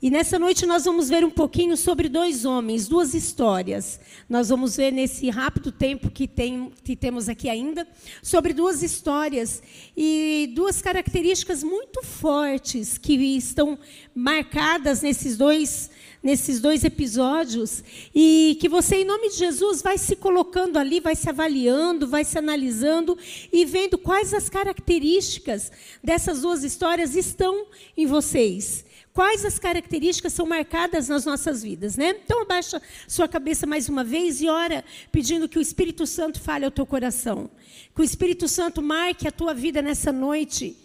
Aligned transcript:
E 0.00 0.12
nessa 0.12 0.38
noite 0.38 0.64
nós 0.64 0.84
vamos 0.84 1.08
ver 1.08 1.24
um 1.24 1.30
pouquinho 1.30 1.76
sobre 1.76 2.08
dois 2.08 2.44
homens, 2.44 2.86
duas 2.86 3.14
histórias. 3.14 3.98
Nós 4.28 4.48
vamos 4.48 4.76
ver 4.76 4.92
nesse 4.92 5.28
rápido 5.28 5.72
tempo 5.72 6.08
que, 6.08 6.28
tem, 6.28 6.70
que 6.84 6.94
temos 6.94 7.28
aqui 7.28 7.48
ainda, 7.48 7.84
sobre 8.22 8.52
duas 8.52 8.80
histórias 8.84 9.60
e 9.96 10.52
duas 10.54 10.80
características 10.80 11.64
muito 11.64 12.00
fortes 12.04 12.96
que 12.96 13.14
estão 13.14 13.76
marcadas 14.14 15.02
nesses 15.02 15.36
dois, 15.36 15.90
nesses 16.22 16.60
dois 16.60 16.84
episódios 16.84 17.82
e 18.14 18.56
que 18.60 18.68
você, 18.68 18.98
em 18.98 19.04
nome 19.04 19.30
de 19.30 19.36
Jesus, 19.36 19.82
vai 19.82 19.98
se 19.98 20.14
colocando 20.14 20.76
ali, 20.76 21.00
vai 21.00 21.16
se 21.16 21.28
avaliando, 21.28 22.06
vai 22.06 22.22
se 22.24 22.38
analisando 22.38 23.18
e 23.52 23.64
vendo 23.64 23.98
quais 23.98 24.32
as 24.32 24.48
características 24.48 25.72
dessas 26.04 26.42
duas 26.42 26.62
histórias 26.62 27.16
estão 27.16 27.66
em 27.96 28.06
vocês 28.06 28.86
quais 29.18 29.44
as 29.44 29.58
características 29.58 30.32
são 30.32 30.46
marcadas 30.46 31.08
nas 31.08 31.24
nossas 31.24 31.60
vidas, 31.60 31.96
né? 31.96 32.14
Então 32.24 32.42
abaixa 32.42 32.80
sua 33.08 33.26
cabeça 33.26 33.66
mais 33.66 33.88
uma 33.88 34.04
vez 34.04 34.40
e 34.40 34.48
ora 34.48 34.84
pedindo 35.10 35.48
que 35.48 35.58
o 35.58 35.60
Espírito 35.60 36.06
Santo 36.06 36.40
fale 36.40 36.64
ao 36.64 36.70
teu 36.70 36.86
coração, 36.86 37.50
que 37.92 38.00
o 38.00 38.04
Espírito 38.04 38.46
Santo 38.46 38.80
marque 38.80 39.26
a 39.26 39.32
tua 39.32 39.52
vida 39.52 39.82
nessa 39.82 40.12
noite 40.12 40.76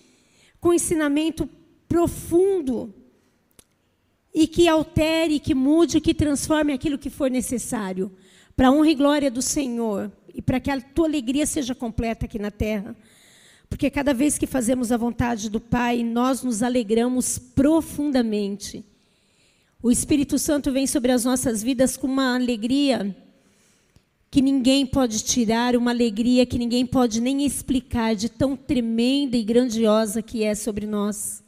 com 0.59 0.73
ensinamento 0.73 1.47
profundo 1.87 2.91
e 4.33 4.47
que 4.47 4.67
altere, 4.67 5.39
que 5.39 5.53
mude, 5.53 6.01
que 6.01 6.15
transforme 6.15 6.73
aquilo 6.73 6.97
que 6.97 7.11
for 7.11 7.29
necessário 7.29 8.11
para 8.55 8.69
a 8.69 8.71
honra 8.71 8.89
e 8.89 8.95
glória 8.95 9.29
do 9.29 9.43
Senhor 9.43 10.11
e 10.33 10.41
para 10.41 10.59
que 10.59 10.71
a 10.71 10.81
tua 10.81 11.05
alegria 11.05 11.45
seja 11.45 11.75
completa 11.75 12.25
aqui 12.25 12.39
na 12.39 12.49
terra. 12.49 12.95
Porque 13.73 13.89
cada 13.89 14.13
vez 14.13 14.37
que 14.37 14.45
fazemos 14.45 14.91
a 14.91 14.97
vontade 14.97 15.49
do 15.49 15.59
Pai, 15.59 16.03
nós 16.03 16.43
nos 16.43 16.61
alegramos 16.61 17.39
profundamente. 17.39 18.85
O 19.81 19.89
Espírito 19.89 20.37
Santo 20.37 20.71
vem 20.71 20.85
sobre 20.85 21.11
as 21.11 21.25
nossas 21.25 21.63
vidas 21.63 21.97
com 21.97 22.05
uma 22.05 22.35
alegria 22.35 23.15
que 24.29 24.43
ninguém 24.43 24.85
pode 24.85 25.23
tirar, 25.23 25.75
uma 25.75 25.89
alegria 25.89 26.45
que 26.45 26.59
ninguém 26.59 26.85
pode 26.85 27.19
nem 27.19 27.43
explicar, 27.43 28.15
de 28.15 28.29
tão 28.29 28.55
tremenda 28.55 29.35
e 29.35 29.41
grandiosa 29.41 30.21
que 30.21 30.43
é 30.43 30.53
sobre 30.53 30.85
nós. 30.85 31.42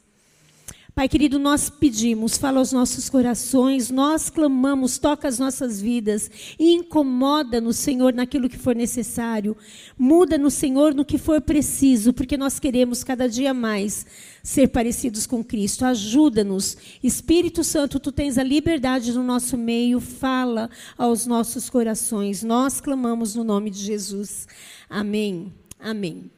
Pai 0.96 1.10
querido, 1.10 1.38
nós 1.38 1.68
pedimos, 1.68 2.38
fala 2.38 2.58
aos 2.58 2.72
nossos 2.72 3.10
corações, 3.10 3.90
nós 3.90 4.30
clamamos, 4.30 4.96
toca 4.96 5.28
as 5.28 5.38
nossas 5.38 5.78
vidas 5.78 6.30
incomoda-nos, 6.58 7.76
Senhor, 7.76 8.14
naquilo 8.14 8.48
que 8.48 8.56
for 8.56 8.74
necessário. 8.74 9.54
Muda-nos, 9.98 10.54
Senhor, 10.54 10.94
no 10.94 11.04
que 11.04 11.18
for 11.18 11.38
preciso, 11.42 12.14
porque 12.14 12.38
nós 12.38 12.58
queremos 12.58 13.04
cada 13.04 13.28
dia 13.28 13.52
mais 13.52 14.06
ser 14.42 14.68
parecidos 14.68 15.26
com 15.26 15.44
Cristo. 15.44 15.84
Ajuda-nos. 15.84 16.78
Espírito 17.02 17.62
Santo, 17.62 18.00
tu 18.00 18.10
tens 18.10 18.38
a 18.38 18.42
liberdade 18.42 19.12
no 19.12 19.22
nosso 19.22 19.58
meio, 19.58 20.00
fala 20.00 20.70
aos 20.96 21.26
nossos 21.26 21.68
corações. 21.68 22.42
Nós 22.42 22.80
clamamos 22.80 23.34
no 23.34 23.44
nome 23.44 23.68
de 23.68 23.80
Jesus. 23.80 24.48
Amém. 24.88 25.52
Amém. 25.78 26.30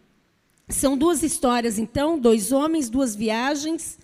São 0.69 0.99
duas 0.99 1.23
histórias, 1.23 1.79
então, 1.79 2.19
dois 2.19 2.51
homens, 2.51 2.91
duas 2.91 3.15
viagens 3.15 3.97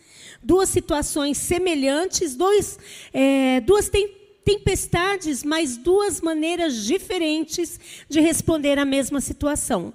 duas 0.45 0.69
situações 0.69 1.39
semelhantes, 1.39 2.37
dois, 2.37 2.79
é, 3.13 3.61
duas 3.61 3.91
tempestades, 4.45 5.43
mas 5.43 5.77
duas 5.77 6.21
maneiras 6.21 6.85
diferentes 6.85 7.81
de 8.09 8.21
responder 8.21 8.79
à 8.79 8.85
mesma 8.85 9.21
situação. 9.21 9.93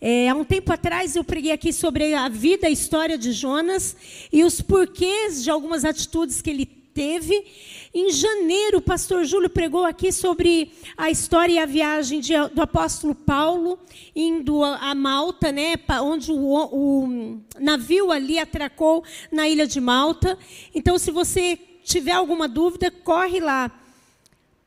É, 0.00 0.30
há 0.30 0.34
um 0.34 0.44
tempo 0.44 0.72
atrás 0.72 1.14
eu 1.14 1.22
preguei 1.22 1.52
aqui 1.52 1.72
sobre 1.72 2.14
a 2.14 2.28
vida, 2.28 2.66
a 2.66 2.70
história 2.70 3.18
de 3.18 3.32
Jonas 3.32 3.94
e 4.32 4.42
os 4.42 4.62
porquês 4.62 5.44
de 5.44 5.50
algumas 5.50 5.84
atitudes 5.84 6.40
que 6.40 6.48
ele 6.48 6.79
teve. 6.94 7.44
Em 7.92 8.12
janeiro, 8.12 8.78
o 8.78 8.82
pastor 8.82 9.24
Júlio 9.24 9.50
pregou 9.50 9.84
aqui 9.84 10.12
sobre 10.12 10.72
a 10.96 11.10
história 11.10 11.52
e 11.54 11.58
a 11.58 11.66
viagem 11.66 12.20
de, 12.20 12.32
do 12.54 12.62
apóstolo 12.62 13.14
Paulo 13.14 13.78
indo 14.14 14.62
a, 14.62 14.94
Malta, 14.94 15.50
né, 15.50 15.74
onde 16.02 16.30
o, 16.30 16.36
o 16.36 17.40
navio 17.58 18.10
ali 18.10 18.38
atracou 18.38 19.02
na 19.30 19.48
ilha 19.48 19.66
de 19.66 19.80
Malta. 19.80 20.38
Então, 20.74 20.98
se 20.98 21.10
você 21.10 21.58
tiver 21.84 22.12
alguma 22.12 22.46
dúvida, 22.46 22.90
corre 22.90 23.40
lá 23.40 23.70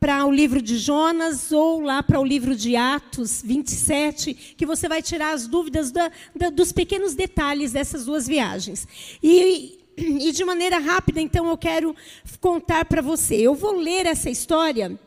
para 0.04 0.26
o 0.26 0.30
livro 0.30 0.60
de 0.60 0.76
Jonas 0.76 1.50
ou 1.50 1.80
lá 1.80 2.02
para 2.02 2.20
o 2.20 2.24
livro 2.24 2.54
de 2.54 2.76
Atos 2.76 3.40
27, 3.42 4.34
que 4.54 4.66
você 4.66 4.86
vai 4.86 5.00
tirar 5.00 5.32
as 5.32 5.46
dúvidas 5.46 5.90
da, 5.90 6.12
da, 6.36 6.50
dos 6.50 6.72
pequenos 6.72 7.14
detalhes 7.14 7.72
dessas 7.72 8.04
duas 8.04 8.26
viagens. 8.26 8.86
E 9.22 9.78
e 9.96 10.32
de 10.32 10.44
maneira 10.44 10.78
rápida, 10.78 11.20
então, 11.20 11.48
eu 11.48 11.56
quero 11.56 11.94
contar 12.40 12.84
para 12.84 13.02
você. 13.02 13.36
Eu 13.36 13.54
vou 13.54 13.72
ler 13.72 14.06
essa 14.06 14.28
história, 14.28 14.98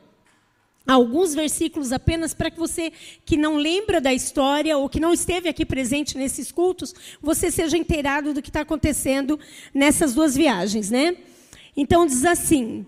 alguns 0.86 1.36
versículos 1.36 1.92
apenas, 1.92 2.34
para 2.34 2.50
que 2.50 2.58
você 2.58 2.92
que 3.26 3.36
não 3.36 3.58
lembra 3.58 4.00
da 4.00 4.14
história 4.14 4.78
ou 4.78 4.90
que 4.90 5.00
não 5.00 5.14
esteve 5.14 5.50
aqui 5.50 5.66
presente 5.66 6.18
nesses 6.18 6.52
cultos, 6.52 6.96
você 7.22 7.52
seja 7.52 7.78
inteirado 7.78 8.34
do 8.34 8.42
que 8.42 8.50
está 8.50 8.62
acontecendo 8.62 9.40
nessas 9.74 10.14
duas 10.14 10.36
viagens, 10.36 10.90
né? 10.90 11.18
Então, 11.76 12.06
diz 12.06 12.26
assim. 12.26 12.86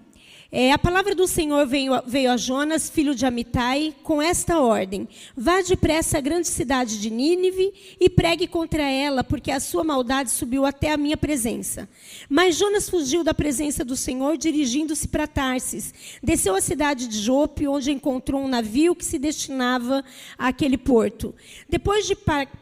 É, 0.52 0.72
a 0.72 0.80
palavra 0.80 1.14
do 1.14 1.28
Senhor 1.28 1.68
veio, 1.68 1.92
veio, 2.08 2.32
a 2.32 2.36
Jonas, 2.36 2.90
filho 2.90 3.14
de 3.14 3.24
Amitai, 3.24 3.94
com 4.02 4.20
esta 4.20 4.60
ordem: 4.60 5.08
Vá 5.38 5.62
depressa 5.62 6.18
à 6.18 6.22
grande 6.22 6.48
cidade 6.48 7.00
de 7.00 7.12
Nínive 7.12 7.72
e 8.00 8.10
pregue 8.10 8.48
contra 8.48 8.82
ela, 8.82 9.24
porque 9.24 9.52
a 9.52 9.59
sua 9.59 9.84
maldade 9.84 10.32
subiu 10.32 10.66
até 10.66 10.92
a 10.92 10.98
minha 10.98 11.16
presença. 11.16 11.88
Mas 12.28 12.56
Jonas 12.56 12.90
fugiu 12.90 13.24
da 13.24 13.32
presença 13.32 13.86
do 13.86 13.96
Senhor, 13.96 14.38
dirigindo-se 14.38 15.08
para 15.08 15.28
Tarsis. 15.28 15.94
Desceu 16.24 16.56
à 16.56 16.62
cidade 16.62 17.08
de 17.08 17.20
Jope, 17.20 17.68
onde 17.68 17.92
encontrou 17.92 18.42
um 18.42 18.48
navio 18.48 18.96
que 18.96 19.06
se 19.06 19.20
destinava 19.20 20.04
àquele 20.36 20.80
porto. 20.80 21.36
Depois 21.70 22.08
de, 22.08 22.18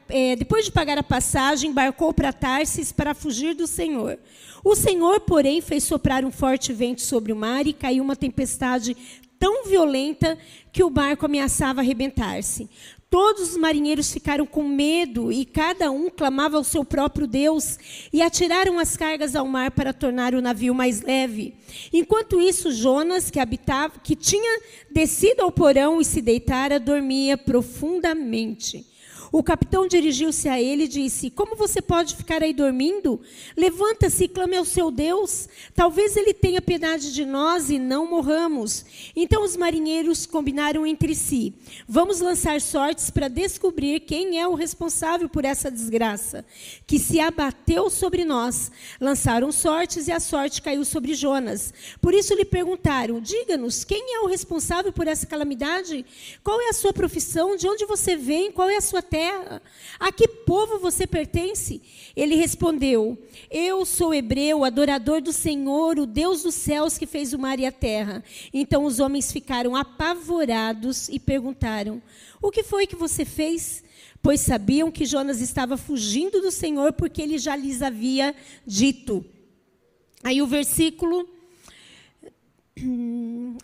é, 0.09 0.35
depois 0.35 0.65
de 0.65 0.73
pagar 0.73 0.97
a 0.97 1.03
passagem, 1.03 1.69
embarcou 1.69 2.13
para 2.13 2.33
Tarsis 2.33 2.91
para 2.91 3.13
fugir 3.13 3.55
do 3.55 3.65
Senhor. 3.65 4.19
O 4.63 4.75
Senhor, 4.75 5.21
porém, 5.21 5.61
fez 5.61 5.85
soprar 5.85 6.25
um 6.25 6.31
forte 6.31 6.73
vento 6.73 7.01
sobre 7.01 7.31
o 7.31 7.35
mar 7.35 7.65
e 7.65 7.76
caiu 7.77 8.03
uma 8.03 8.15
tempestade 8.15 8.97
tão 9.39 9.65
violenta 9.65 10.37
que 10.71 10.83
o 10.83 10.89
barco 10.89 11.25
ameaçava 11.25 11.81
arrebentar-se. 11.81 12.69
Todos 13.09 13.51
os 13.51 13.57
marinheiros 13.57 14.11
ficaram 14.11 14.45
com 14.45 14.67
medo 14.67 15.31
e 15.31 15.45
cada 15.45 15.89
um 15.89 16.09
clamava 16.09 16.57
ao 16.57 16.63
seu 16.63 16.83
próprio 16.83 17.25
Deus 17.25 17.77
e 18.11 18.21
atiraram 18.21 18.77
as 18.79 18.97
cargas 18.97 19.33
ao 19.33 19.47
mar 19.47 19.71
para 19.71 19.93
tornar 19.93 20.35
o 20.35 20.41
navio 20.41 20.75
mais 20.75 21.01
leve. 21.01 21.53
Enquanto 21.93 22.41
isso, 22.41 22.69
Jonas, 22.71 23.31
que 23.31 23.39
habitava, 23.39 23.99
que 24.03 24.13
tinha 24.13 24.61
descido 24.91 25.41
ao 25.41 25.51
porão 25.51 26.01
e 26.01 26.05
se 26.05 26.21
deitara, 26.21 26.81
dormia 26.81 27.37
profundamente. 27.37 28.85
O 29.31 29.43
capitão 29.43 29.87
dirigiu-se 29.87 30.47
a 30.47 30.61
ele 30.61 30.83
e 30.83 30.87
disse: 30.87 31.29
Como 31.29 31.55
você 31.55 31.81
pode 31.81 32.15
ficar 32.15 32.41
aí 32.41 32.53
dormindo? 32.53 33.19
Levanta-se 33.55 34.23
e 34.23 34.27
clame 34.27 34.55
ao 34.55 34.63
seu 34.63 34.89
Deus. 34.89 35.49
Talvez 35.75 36.15
ele 36.15 36.33
tenha 36.33 36.61
piedade 36.61 37.13
de 37.13 37.25
nós 37.25 37.69
e 37.69 37.77
não 37.77 38.09
morramos. 38.09 38.85
Então 39.15 39.43
os 39.43 39.57
marinheiros 39.57 40.25
combinaram 40.25 40.85
entre 40.85 41.13
si: 41.13 41.53
Vamos 41.87 42.21
lançar 42.21 42.61
sortes 42.61 43.09
para 43.09 43.27
descobrir 43.27 43.99
quem 44.01 44.39
é 44.39 44.47
o 44.47 44.55
responsável 44.55 45.27
por 45.27 45.43
essa 45.43 45.69
desgraça 45.69 46.45
que 46.85 46.97
se 46.97 47.19
abateu 47.19 47.89
sobre 47.89 48.23
nós. 48.23 48.71
Lançaram 48.99 49.51
sortes 49.51 50.07
e 50.07 50.11
a 50.11 50.19
sorte 50.19 50.61
caiu 50.61 50.85
sobre 50.85 51.13
Jonas. 51.13 51.73
Por 52.01 52.13
isso 52.13 52.33
lhe 52.33 52.45
perguntaram: 52.45 53.19
Diga-nos, 53.19 53.83
quem 53.83 54.15
é 54.15 54.21
o 54.21 54.27
responsável 54.27 54.93
por 54.93 55.05
essa 55.07 55.25
calamidade? 55.25 56.05
Qual 56.43 56.61
é 56.61 56.69
a 56.69 56.73
sua 56.73 56.93
profissão? 56.93 57.57
De 57.57 57.67
onde 57.67 57.85
você 57.85 58.15
vem? 58.15 58.51
Qual 58.51 58.69
é 58.69 58.77
a 58.77 58.81
sua 58.81 59.01
terra? 59.01 59.16
Terra? 59.17 59.61
A 59.99 60.11
que 60.11 60.27
povo 60.27 60.77
você 60.77 61.07
pertence? 61.07 61.81
Ele 62.15 62.35
respondeu: 62.35 63.17
Eu 63.49 63.83
sou 63.83 64.13
hebreu, 64.13 64.63
adorador 64.63 65.21
do 65.21 65.33
Senhor, 65.33 65.97
o 65.97 66.05
Deus 66.05 66.43
dos 66.43 66.53
céus 66.53 66.99
que 66.99 67.07
fez 67.07 67.33
o 67.33 67.39
mar 67.39 67.59
e 67.59 67.65
a 67.65 67.71
terra. 67.71 68.23
Então 68.53 68.85
os 68.85 68.99
homens 68.99 69.31
ficaram 69.31 69.75
apavorados 69.75 71.09
e 71.09 71.19
perguntaram: 71.19 71.99
O 72.39 72.51
que 72.51 72.61
foi 72.61 72.85
que 72.85 72.95
você 72.95 73.25
fez? 73.25 73.83
Pois 74.21 74.41
sabiam 74.41 74.91
que 74.91 75.05
Jonas 75.05 75.41
estava 75.41 75.77
fugindo 75.77 76.39
do 76.39 76.51
Senhor 76.51 76.93
porque 76.93 77.21
ele 77.21 77.39
já 77.39 77.55
lhes 77.55 77.81
havia 77.81 78.35
dito. 78.67 79.25
Aí 80.23 80.41
o 80.43 80.47
versículo 80.47 81.27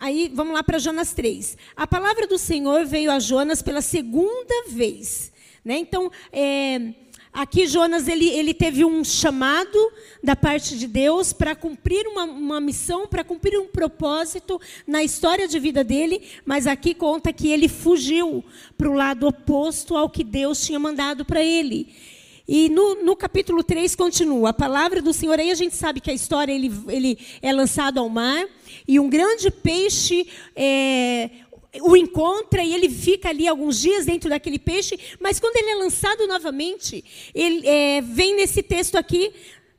Aí 0.00 0.28
vamos 0.34 0.54
lá 0.54 0.64
para 0.64 0.78
Jonas 0.78 1.12
3. 1.12 1.56
A 1.76 1.86
palavra 1.86 2.26
do 2.26 2.36
Senhor 2.36 2.84
veio 2.84 3.12
a 3.12 3.20
Jonas 3.20 3.62
pela 3.62 3.80
segunda 3.80 4.68
vez. 4.68 5.32
Né? 5.64 5.78
Então, 5.78 6.10
é, 6.30 6.92
aqui 7.32 7.66
Jonas 7.66 8.06
ele, 8.06 8.28
ele 8.28 8.52
teve 8.52 8.84
um 8.84 9.02
chamado 9.02 9.78
da 10.22 10.36
parte 10.36 10.76
de 10.76 10.86
Deus 10.86 11.32
para 11.32 11.56
cumprir 11.56 12.06
uma, 12.06 12.24
uma 12.24 12.60
missão, 12.60 13.06
para 13.06 13.24
cumprir 13.24 13.58
um 13.58 13.66
propósito 13.66 14.60
na 14.86 15.02
história 15.02 15.48
de 15.48 15.58
vida 15.58 15.82
dele, 15.82 16.22
mas 16.44 16.66
aqui 16.66 16.94
conta 16.94 17.32
que 17.32 17.48
ele 17.48 17.68
fugiu 17.68 18.44
para 18.76 18.88
o 18.88 18.94
lado 18.94 19.26
oposto 19.26 19.96
ao 19.96 20.10
que 20.10 20.22
Deus 20.22 20.64
tinha 20.64 20.78
mandado 20.78 21.24
para 21.24 21.42
ele. 21.42 21.88
E 22.46 22.68
no, 22.68 22.96
no, 22.96 23.16
capítulo 23.16 23.64
3 23.64 23.96
continua, 23.96 24.50
a 24.50 24.52
palavra 24.52 25.00
do 25.00 25.14
Senhor, 25.14 25.40
aí 25.40 25.50
a 25.50 25.54
gente 25.54 25.74
sabe 25.74 25.98
que 25.98 26.10
a 26.10 26.14
história, 26.14 26.52
ele, 26.52 26.70
ele 26.88 27.18
é 27.40 27.50
lançado 27.50 27.98
ao 27.98 28.08
mar, 28.10 28.46
e 28.86 29.00
um 29.00 29.08
grande 29.08 29.50
peixe 29.50 30.26
é, 30.54 31.30
o 31.80 31.96
encontra 31.96 32.62
e 32.62 32.74
ele 32.74 32.88
fica 32.88 33.28
ali 33.28 33.46
alguns 33.46 33.80
dias 33.80 34.06
dentro 34.06 34.30
daquele 34.30 34.58
peixe, 34.58 34.98
mas 35.20 35.40
quando 35.40 35.56
ele 35.56 35.70
é 35.70 35.74
lançado 35.76 36.26
novamente, 36.26 37.04
ele 37.34 37.66
é, 37.66 38.00
vem 38.00 38.36
nesse 38.36 38.62
texto 38.62 38.96
aqui, 38.96 39.32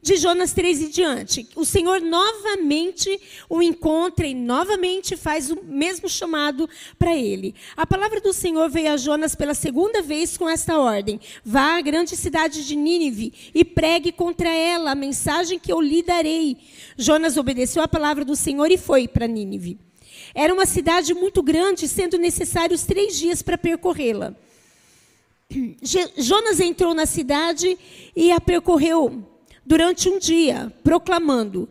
de 0.05 0.17
Jonas 0.17 0.53
3 0.53 0.81
e 0.83 0.89
diante. 0.89 1.47
O 1.55 1.65
Senhor 1.65 1.99
novamente 1.99 3.19
o 3.49 3.59
encontra 3.59 4.27
e 4.27 4.35
novamente 4.35 5.17
faz 5.17 5.49
o 5.49 5.63
mesmo 5.63 6.07
chamado 6.07 6.69
para 6.99 7.15
ele. 7.15 7.55
A 7.75 7.87
palavra 7.87 8.21
do 8.21 8.31
Senhor 8.31 8.69
veio 8.69 8.93
a 8.93 8.97
Jonas 8.97 9.33
pela 9.33 9.55
segunda 9.55 10.03
vez 10.03 10.37
com 10.37 10.47
esta 10.47 10.77
ordem: 10.77 11.19
Vá 11.43 11.77
à 11.77 11.81
grande 11.81 12.15
cidade 12.15 12.67
de 12.67 12.75
Nínive 12.75 13.33
e 13.51 13.65
pregue 13.65 14.11
contra 14.11 14.47
ela 14.47 14.91
a 14.91 14.95
mensagem 14.95 15.57
que 15.57 15.73
eu 15.73 15.81
lhe 15.81 16.03
darei. 16.03 16.55
Jonas 16.95 17.35
obedeceu 17.35 17.81
a 17.81 17.87
palavra 17.87 18.23
do 18.23 18.35
Senhor 18.35 18.69
e 18.69 18.77
foi 18.77 19.07
para 19.07 19.25
Nínive. 19.25 19.79
Era 20.35 20.53
uma 20.53 20.65
cidade 20.65 21.13
muito 21.13 21.41
grande, 21.41 21.87
sendo 21.87 22.17
necessários 22.17 22.83
três 22.83 23.17
dias 23.17 23.41
para 23.41 23.57
percorrê-la. 23.57 24.35
Jonas 26.17 26.59
entrou 26.59 26.93
na 26.93 27.05
cidade 27.05 27.77
e 28.13 28.33
a 28.33 28.41
percorreu 28.41 29.23
durante 29.65 30.09
um 30.09 30.19
dia, 30.19 30.73
proclamando: 30.83 31.69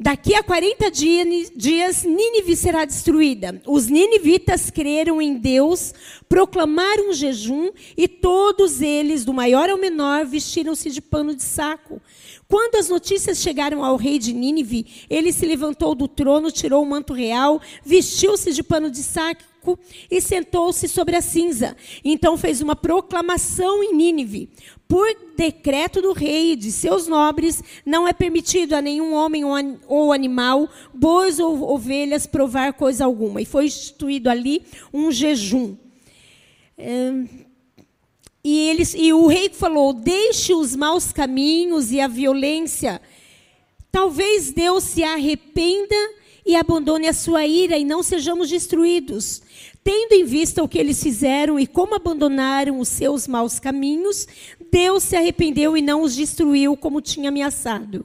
Daqui 0.00 0.32
a 0.34 0.44
40 0.44 0.90
dias, 0.92 2.04
Nínive 2.04 2.54
será 2.54 2.84
destruída. 2.84 3.60
Os 3.66 3.88
ninivitas 3.88 4.70
creram 4.70 5.20
em 5.20 5.34
Deus, 5.34 5.92
proclamaram 6.28 7.10
um 7.10 7.12
jejum 7.12 7.72
e 7.96 8.06
todos 8.06 8.80
eles, 8.80 9.24
do 9.24 9.32
maior 9.32 9.68
ao 9.68 9.76
menor, 9.76 10.24
vestiram-se 10.24 10.90
de 10.90 11.00
pano 11.00 11.34
de 11.34 11.42
saco. 11.42 12.00
Quando 12.50 12.76
as 12.76 12.88
notícias 12.88 13.38
chegaram 13.38 13.84
ao 13.84 13.96
rei 13.96 14.18
de 14.18 14.32
Nínive, 14.32 14.86
ele 15.10 15.34
se 15.34 15.44
levantou 15.44 15.94
do 15.94 16.08
trono, 16.08 16.50
tirou 16.50 16.82
o 16.82 16.86
manto 16.86 17.12
real, 17.12 17.60
vestiu-se 17.84 18.54
de 18.54 18.62
pano 18.62 18.90
de 18.90 19.02
saco 19.02 19.78
e 20.10 20.18
sentou-se 20.18 20.88
sobre 20.88 21.14
a 21.14 21.20
cinza. 21.20 21.76
Então 22.02 22.38
fez 22.38 22.62
uma 22.62 22.74
proclamação 22.74 23.82
em 23.82 23.94
Nínive. 23.94 24.48
Por 24.88 25.06
decreto 25.36 26.00
do 26.00 26.14
rei 26.14 26.52
e 26.52 26.56
de 26.56 26.72
seus 26.72 27.06
nobres, 27.06 27.62
não 27.84 28.08
é 28.08 28.14
permitido 28.14 28.72
a 28.72 28.80
nenhum 28.80 29.12
homem 29.12 29.42
ou 29.86 30.10
animal, 30.10 30.70
bois 30.94 31.38
ou 31.38 31.70
ovelhas, 31.70 32.26
provar 32.26 32.72
coisa 32.72 33.04
alguma. 33.04 33.42
E 33.42 33.44
foi 33.44 33.66
instituído 33.66 34.30
ali 34.30 34.62
um 34.90 35.12
jejum. 35.12 35.76
E, 38.50 38.70
eles, 38.70 38.94
e 38.94 39.12
o 39.12 39.26
rei 39.26 39.50
falou: 39.50 39.92
deixe 39.92 40.54
os 40.54 40.74
maus 40.74 41.12
caminhos 41.12 41.92
e 41.92 42.00
a 42.00 42.08
violência. 42.08 42.98
Talvez 43.92 44.50
Deus 44.52 44.84
se 44.84 45.04
arrependa 45.04 45.94
e 46.46 46.56
abandone 46.56 47.06
a 47.06 47.12
sua 47.12 47.44
ira 47.44 47.76
e 47.76 47.84
não 47.84 48.02
sejamos 48.02 48.48
destruídos. 48.48 49.42
Tendo 49.84 50.14
em 50.14 50.24
vista 50.24 50.62
o 50.62 50.68
que 50.68 50.78
eles 50.78 51.02
fizeram 51.02 51.60
e 51.60 51.66
como 51.66 51.94
abandonaram 51.94 52.80
os 52.80 52.88
seus 52.88 53.28
maus 53.28 53.58
caminhos, 53.58 54.26
Deus 54.72 55.02
se 55.02 55.14
arrependeu 55.14 55.76
e 55.76 55.82
não 55.82 56.00
os 56.00 56.16
destruiu 56.16 56.74
como 56.74 57.02
tinha 57.02 57.28
ameaçado. 57.28 58.02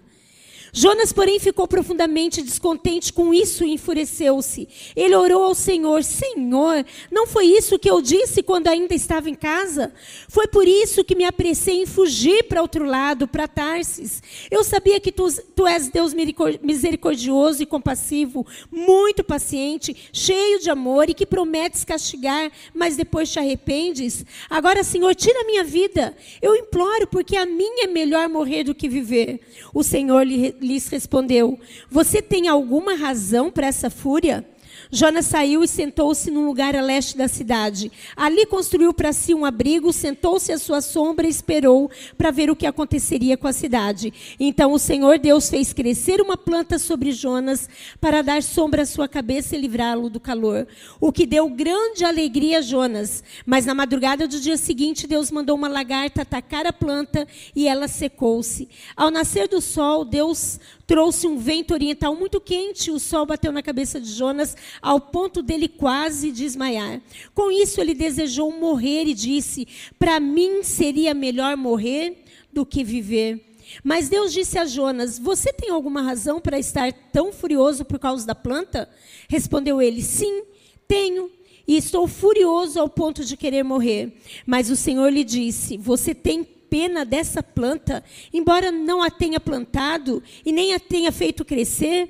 Jonas, 0.75 1.13
porém, 1.13 1.39
ficou 1.39 1.67
profundamente 1.67 2.41
descontente 2.41 3.13
com 3.13 3.31
isso 3.31 3.63
e 3.63 3.73
enfureceu-se. 3.73 4.67
Ele 4.95 5.15
orou 5.15 5.43
ao 5.43 5.53
Senhor: 5.53 6.03
Senhor, 6.03 6.83
não 7.11 7.27
foi 7.27 7.45
isso 7.45 7.77
que 7.77 7.87
eu 7.87 8.01
disse 8.01 8.41
quando 8.41 8.67
ainda 8.67 8.95
estava 8.95 9.29
em 9.29 9.35
casa? 9.35 9.93
Foi 10.27 10.47
por 10.47 10.67
isso 10.67 11.03
que 11.03 11.13
me 11.13 11.25
apressei 11.25 11.83
em 11.83 11.85
fugir 11.85 12.45
para 12.45 12.59
outro 12.59 12.85
lado, 12.85 13.27
para 13.27 13.47
Tarsis. 13.47 14.23
Eu 14.49 14.63
sabia 14.63 14.99
que 14.99 15.11
tu, 15.11 15.27
tu 15.55 15.67
és 15.67 15.89
Deus 15.89 16.11
misericordioso 16.11 17.61
e 17.61 17.67
compassivo, 17.67 18.43
muito 18.71 19.23
paciente, 19.23 19.95
cheio 20.11 20.59
de 20.59 20.71
amor 20.71 21.07
e 21.07 21.13
que 21.13 21.27
prometes 21.27 21.83
castigar, 21.83 22.51
mas 22.73 22.95
depois 22.95 23.31
te 23.31 23.37
arrependes. 23.37 24.25
Agora, 24.49 24.83
Senhor, 24.83 25.13
tira 25.13 25.41
a 25.41 25.45
minha 25.45 25.63
vida. 25.63 26.17
Eu 26.41 26.55
imploro, 26.55 27.05
porque 27.05 27.35
a 27.35 27.45
minha 27.45 27.83
é 27.83 27.87
melhor 27.87 28.27
morrer 28.27 28.63
do 28.63 28.73
que 28.73 28.89
viver. 28.89 29.39
O 29.71 29.83
Senhor 29.83 30.25
lhe 30.25 30.55
lhes 30.63 30.88
respondeu: 30.88 31.60
Você 31.92 32.21
tem 32.21 32.48
alguma 32.48 32.95
razão 32.95 33.51
para 33.51 33.68
essa 33.68 33.89
fúria? 33.89 34.45
Jonas 34.91 35.25
saiu 35.25 35.63
e 35.63 35.68
sentou-se 35.68 36.30
num 36.30 36.45
lugar 36.45 36.75
a 36.75 36.81
leste 36.81 37.18
da 37.18 37.27
cidade. 37.27 37.91
Ali 38.15 38.45
construiu 38.45 38.94
para 38.94 39.13
si 39.13 39.33
um 39.33 39.45
abrigo, 39.45 39.91
sentou-se 39.91 40.51
à 40.51 40.57
sua 40.57 40.81
sombra 40.81 41.27
e 41.27 41.30
esperou 41.30 41.89
para 42.18 42.31
ver 42.31 42.50
o 42.50 42.56
que 42.56 42.65
aconteceria 42.65 43.38
com 43.38 43.47
a 43.47 43.53
cidade. 43.53 44.13
Então 44.39 44.71
o 44.71 44.80
Senhor 44.80 45.18
Deus 45.19 45.50
fez 45.50 45.74
crescer 45.74 46.21
uma 46.21 46.38
planta 46.38 46.77
sobre 46.77 47.12
Jonas 47.12 47.69
para 48.00 48.21
dar 48.21 48.44
sombra 48.44 48.83
à 48.83 48.85
sua 48.85 49.07
cabeça 49.07 49.56
e 49.56 49.62
livrá-lo 49.62 50.09
do 50.09 50.19
calor, 50.19 50.68
o 51.00 51.12
que 51.12 51.25
deu 51.25 51.50
grande 51.50 52.06
alegria 52.06 52.59
a 52.59 52.62
Jonas. 52.62 53.24
Mas 53.45 53.65
na 53.65 53.74
madrugada 53.74 54.27
do 54.27 54.39
dia 54.39 54.57
seguinte, 54.57 55.07
Deus 55.07 55.31
mandou 55.31 55.56
uma 55.56 55.68
lagarta 55.68 56.21
atacar 56.21 56.65
a 56.65 56.74
planta 56.74 57.27
e 57.56 57.68
ela 57.68 57.88
secou-se. 57.88 58.69
Ao 58.95 59.09
nascer 59.09 59.47
do 59.47 59.62
sol, 59.62 60.06
Deus 60.06 60.59
trouxe 60.85 61.27
um 61.27 61.38
vento 61.38 61.74
oriental 61.74 62.15
muito 62.15 62.39
quente, 62.41 62.91
o 62.91 63.00
sol 63.00 63.25
bateu 63.25 63.51
na 63.51 63.62
cabeça 63.62 64.00
de 64.00 64.12
Jonas, 64.12 64.56
ao 64.81 65.00
ponto 65.00 65.41
dele 65.41 65.68
quase 65.68 66.31
desmaiar. 66.31 67.01
Com 67.33 67.51
isso, 67.51 67.80
ele 67.80 67.94
desejou 67.94 68.51
morrer 68.51 69.06
e 69.06 69.13
disse: 69.13 69.68
Para 69.97 70.19
mim 70.19 70.63
seria 70.63 71.13
melhor 71.13 71.56
morrer 71.56 72.24
do 72.51 72.65
que 72.65 72.83
viver. 72.83 73.53
Mas 73.83 74.09
Deus 74.09 74.33
disse 74.33 74.57
a 74.57 74.65
Jonas: 74.65 75.18
Você 75.18 75.51
tem 75.53 75.69
alguma 75.69 76.01
razão 76.01 76.39
para 76.39 76.59
estar 76.59 76.91
tão 77.12 77.31
furioso 77.31 77.86
por 77.86 78.00
causa 78.00 78.25
da 78.25 78.36
planta? 78.36 78.89
Respondeu 79.29 79.81
ele: 79.81 80.01
Sim, 80.01 80.44
tenho. 80.88 81.31
E 81.65 81.77
estou 81.77 82.09
furioso 82.09 82.77
ao 82.77 82.89
ponto 82.89 83.24
de 83.24 83.38
querer 83.38 83.63
morrer. 83.63 84.18
Mas 84.45 84.69
o 84.69 84.75
Senhor 84.75 85.09
lhe 85.09 85.24
disse: 85.24 85.77
Você 85.77 86.13
tem 86.13 86.44
pena 86.73 87.05
dessa 87.05 87.43
planta, 87.43 88.03
embora 88.33 88.71
não 88.71 89.03
a 89.03 89.11
tenha 89.11 89.39
plantado 89.39 90.23
e 90.43 90.51
nem 90.51 90.73
a 90.73 90.79
tenha 90.79 91.11
feito 91.11 91.45
crescer. 91.45 92.09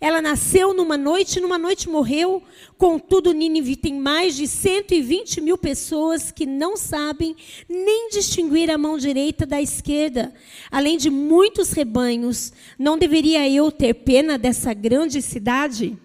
Ela 0.00 0.22
nasceu 0.22 0.72
numa 0.72 0.96
noite, 0.96 1.40
numa 1.40 1.58
noite 1.58 1.88
morreu. 1.88 2.40
Contudo, 2.78 3.32
Nínive 3.32 3.74
tem 3.74 3.98
mais 3.98 4.36
de 4.36 4.46
120 4.46 5.40
mil 5.40 5.58
pessoas 5.58 6.30
que 6.30 6.46
não 6.46 6.76
sabem 6.76 7.34
nem 7.68 8.08
distinguir 8.08 8.70
a 8.70 8.78
mão 8.78 8.96
direita 8.96 9.44
da 9.44 9.60
esquerda. 9.60 10.32
Além 10.70 10.96
de 10.96 11.10
muitos 11.10 11.72
rebanhos, 11.72 12.52
não 12.78 12.96
deveria 12.96 13.50
eu 13.50 13.72
ter 13.72 13.92
pena 13.92 14.38
dessa 14.38 14.72
grande 14.72 15.20
cidade? 15.20 15.98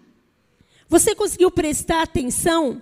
Você 0.90 1.14
conseguiu 1.14 1.52
prestar 1.52 2.02
atenção 2.02 2.81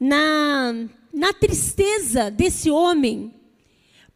na, 0.00 0.72
na 1.12 1.34
tristeza 1.34 2.30
desse 2.30 2.70
homem 2.70 3.34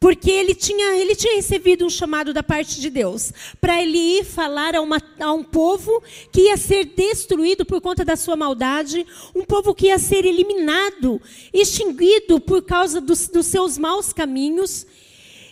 porque 0.02 0.32
ele 0.32 0.52
tinha, 0.52 0.97
ele 0.97 1.14
tinha 1.14 1.37
recebido 1.37 1.87
um 1.87 1.88
chamado 1.88 2.35
da 2.35 2.42
parte 2.42 2.80
de 2.80 2.90
Deus 2.90 3.32
para 3.61 3.80
ele 3.80 3.97
ir 4.18 4.25
falar 4.25 4.75
a, 4.75 4.82
uma, 4.82 5.00
a, 5.21 5.32
um 5.32 5.44
povo 5.44 6.02
que 6.32 6.40
ia 6.40 6.56
ser 6.56 6.87
destruído 6.87 7.64
por 7.64 7.80
conta 7.80 8.04
da 8.04 8.16
sua 8.16 8.35
maldade, 8.35 9.06
um 9.32 9.44
povo 9.44 9.73
que 9.73 9.87
ia 9.87 10.00
ser 10.00 10.25
eliminado, 10.25 11.23
extinguido 11.54 12.40
por 12.40 12.62
causa 12.62 13.00
dos, 13.00 13.28
dos 13.28 13.47
seus 13.47 13.78
maus 13.78 14.12
caminhos. 14.12 14.85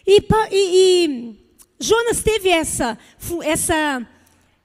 E, 0.04 0.18
e, 0.18 0.24
e 0.50 1.36
Jonas 1.78 2.20
teve 2.20 2.48
essa, 2.48 2.98
essa 3.44 4.04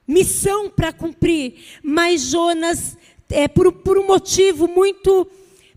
missão 0.04 0.68
para 0.68 0.92
cumprir, 0.92 1.62
mas 1.80 2.22
Jonas, 2.22 2.98
é, 3.30 3.46
por, 3.46 3.70
por 3.70 3.96
um 3.98 4.06
motivo 4.08 4.66
muito 4.66 5.28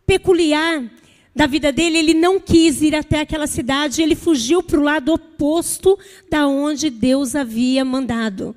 peculiar, 0.04 0.99
da 1.36 1.46
vida 1.46 1.72
dele, 1.72 1.98
ele 1.98 2.14
não 2.14 2.40
quis 2.40 2.82
ir 2.82 2.96
até 2.96 3.22
aquela 3.22 3.48
cidade, 3.48 4.02
ele 4.02 4.16
fugiu 4.16 4.62
para 4.64 4.80
o 4.80 4.84
lado 4.84 5.14
oposto 5.14 5.98
da 6.30 6.48
onde 6.48 6.90
Deus 6.90 7.36
havia 7.36 7.86
mandado. 7.86 8.56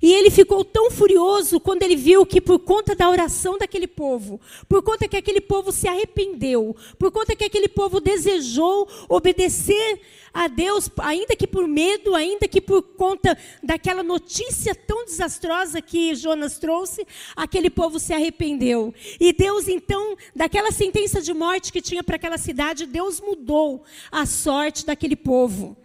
E 0.00 0.12
ele 0.12 0.30
ficou 0.30 0.64
tão 0.64 0.90
furioso 0.90 1.58
quando 1.58 1.82
ele 1.82 1.96
viu 1.96 2.24
que, 2.24 2.40
por 2.40 2.58
conta 2.58 2.94
da 2.94 3.08
oração 3.10 3.58
daquele 3.58 3.86
povo, 3.86 4.40
por 4.68 4.82
conta 4.82 5.08
que 5.08 5.16
aquele 5.16 5.40
povo 5.40 5.72
se 5.72 5.88
arrependeu, 5.88 6.76
por 6.98 7.10
conta 7.10 7.34
que 7.34 7.44
aquele 7.44 7.68
povo 7.68 8.00
desejou 8.00 8.88
obedecer 9.08 10.00
a 10.32 10.46
Deus, 10.46 10.88
ainda 10.98 11.34
que 11.34 11.46
por 11.46 11.66
medo, 11.66 12.14
ainda 12.14 12.46
que 12.46 12.60
por 12.60 12.82
conta 12.82 13.36
daquela 13.62 14.02
notícia 14.02 14.74
tão 14.74 15.04
desastrosa 15.04 15.82
que 15.82 16.14
Jonas 16.14 16.58
trouxe, 16.58 17.06
aquele 17.34 17.70
povo 17.70 17.98
se 17.98 18.12
arrependeu. 18.12 18.94
E 19.18 19.32
Deus, 19.32 19.66
então, 19.66 20.16
daquela 20.34 20.70
sentença 20.70 21.20
de 21.20 21.32
morte 21.34 21.72
que 21.72 21.82
tinha 21.82 22.04
para 22.04 22.16
aquela 22.16 22.38
cidade, 22.38 22.86
Deus 22.86 23.20
mudou 23.20 23.82
a 24.12 24.26
sorte 24.26 24.86
daquele 24.86 25.16
povo. 25.16 25.76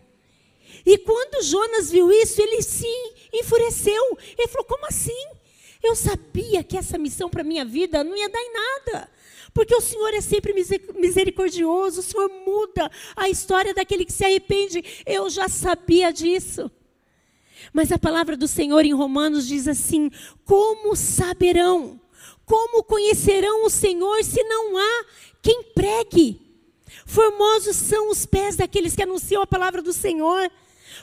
E 0.86 0.98
quando 0.98 1.44
Jonas 1.44 1.90
viu 1.90 2.12
isso, 2.12 2.42
ele 2.42 2.62
se 2.62 2.88
enfureceu. 3.34 4.18
Ele 4.38 4.48
falou: 4.48 4.66
Como 4.66 4.86
assim? 4.86 5.28
Eu 5.82 5.96
sabia 5.96 6.64
que 6.64 6.78
essa 6.78 6.98
missão 6.98 7.30
para 7.30 7.42
a 7.42 7.46
minha 7.46 7.66
vida 7.66 8.04
não 8.04 8.16
ia 8.16 8.30
dar 8.30 8.42
em 8.42 8.54
nada. 8.54 9.10
Porque 9.54 9.76
o 9.76 9.82
Senhor 9.82 10.14
é 10.14 10.22
sempre 10.22 10.54
misericordioso, 10.96 12.00
o 12.00 12.04
Senhor 12.04 12.30
muda 12.46 12.90
a 13.16 13.30
história 13.30 13.74
daquele 13.74 14.06
que 14.06 14.14
se 14.14 14.26
arrepende. 14.26 14.84
Eu 15.06 15.30
já 15.30 15.48
sabia 15.48 16.12
disso. 16.12 16.72
Mas 17.72 17.92
a 17.92 18.00
palavra 18.00 18.36
do 18.36 18.48
Senhor 18.48 18.84
em 18.84 18.94
Romanos 18.94 19.48
diz 19.48 19.68
assim: 19.68 20.10
Como 20.44 20.96
saberão? 20.96 22.00
Como 22.46 22.84
conhecerão 22.84 23.66
o 23.66 23.70
Senhor 23.70 24.24
se 24.24 24.44
não 24.44 24.78
há 24.78 25.06
quem 25.42 25.64
pregue? 25.64 26.42
Formosos 27.06 27.76
são 27.76 28.10
os 28.10 28.26
pés 28.26 28.56
daqueles 28.56 28.96
que 28.96 29.04
anunciam 29.04 29.42
a 29.42 29.48
palavra 29.48 29.82
do 29.82 29.94
Senhor. 29.94 30.52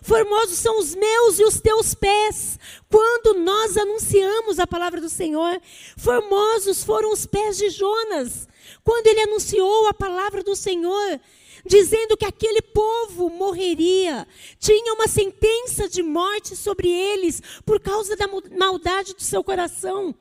Formosos 0.03 0.59
são 0.59 0.79
os 0.79 0.95
meus 0.95 1.39
e 1.39 1.45
os 1.45 1.61
teus 1.61 1.95
pés, 1.95 2.59
quando 2.89 3.39
nós 3.39 3.77
anunciamos 3.77 4.59
a 4.59 4.67
palavra 4.67 5.01
do 5.01 5.09
Senhor. 5.09 5.61
Formosos 5.97 6.83
foram 6.83 7.13
os 7.13 7.27
pés 7.27 7.59
de 7.59 7.71
Jonas, 7.71 8.49
quando 8.83 9.07
ele 9.07 9.21
anunciou 9.21 9.87
a 9.89 9.95
palavra 9.95 10.43
do 10.43 10.57
Senhor, 10.57 11.21
dizendo 11.67 12.17
que 12.17 12.25
aquele 12.25 12.63
povo 12.63 13.29
morreria, 13.29 14.27
tinha 14.59 14.95
uma 14.95 15.07
sentença 15.07 15.89
de 15.89 16.03
morte 16.03 16.57
sobre 16.57 16.91
eles 16.91 17.43
por 17.65 17.79
causa 17.79 18.17
da 18.17 18.27
maldade 18.27 19.15
do 19.15 19.23
seu 19.23 19.45
coração. 19.45 20.15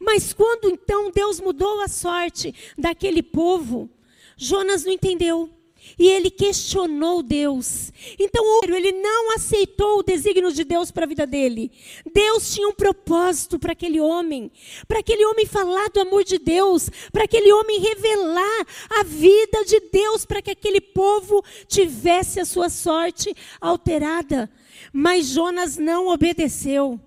Mas 0.00 0.32
quando 0.32 0.68
então 0.68 1.10
Deus 1.10 1.40
mudou 1.40 1.80
a 1.80 1.88
sorte 1.88 2.54
daquele 2.76 3.22
povo, 3.22 3.88
Jonas 4.36 4.84
não 4.84 4.92
entendeu. 4.92 5.50
E 5.98 6.08
ele 6.08 6.30
questionou 6.30 7.22
Deus. 7.22 7.92
Então, 8.18 8.44
ele 8.64 8.92
não 8.92 9.34
aceitou 9.34 9.98
o 9.98 10.02
desígnio 10.02 10.52
de 10.52 10.64
Deus 10.64 10.90
para 10.90 11.04
a 11.04 11.08
vida 11.08 11.26
dele. 11.26 11.70
Deus 12.12 12.52
tinha 12.52 12.68
um 12.68 12.74
propósito 12.74 13.58
para 13.58 13.72
aquele 13.72 14.00
homem. 14.00 14.50
Para 14.88 15.00
aquele 15.00 15.24
homem 15.26 15.46
falar 15.46 15.88
do 15.90 16.00
amor 16.00 16.24
de 16.24 16.38
Deus. 16.38 16.90
Para 17.12 17.24
aquele 17.24 17.52
homem 17.52 17.80
revelar 17.80 18.66
a 18.90 19.02
vida 19.04 19.64
de 19.64 19.80
Deus. 19.92 20.24
Para 20.24 20.42
que 20.42 20.50
aquele 20.50 20.80
povo 20.80 21.44
tivesse 21.68 22.40
a 22.40 22.44
sua 22.44 22.68
sorte 22.68 23.34
alterada. 23.60 24.50
Mas 24.92 25.26
Jonas 25.26 25.76
não 25.76 26.08
obedeceu. 26.08 27.00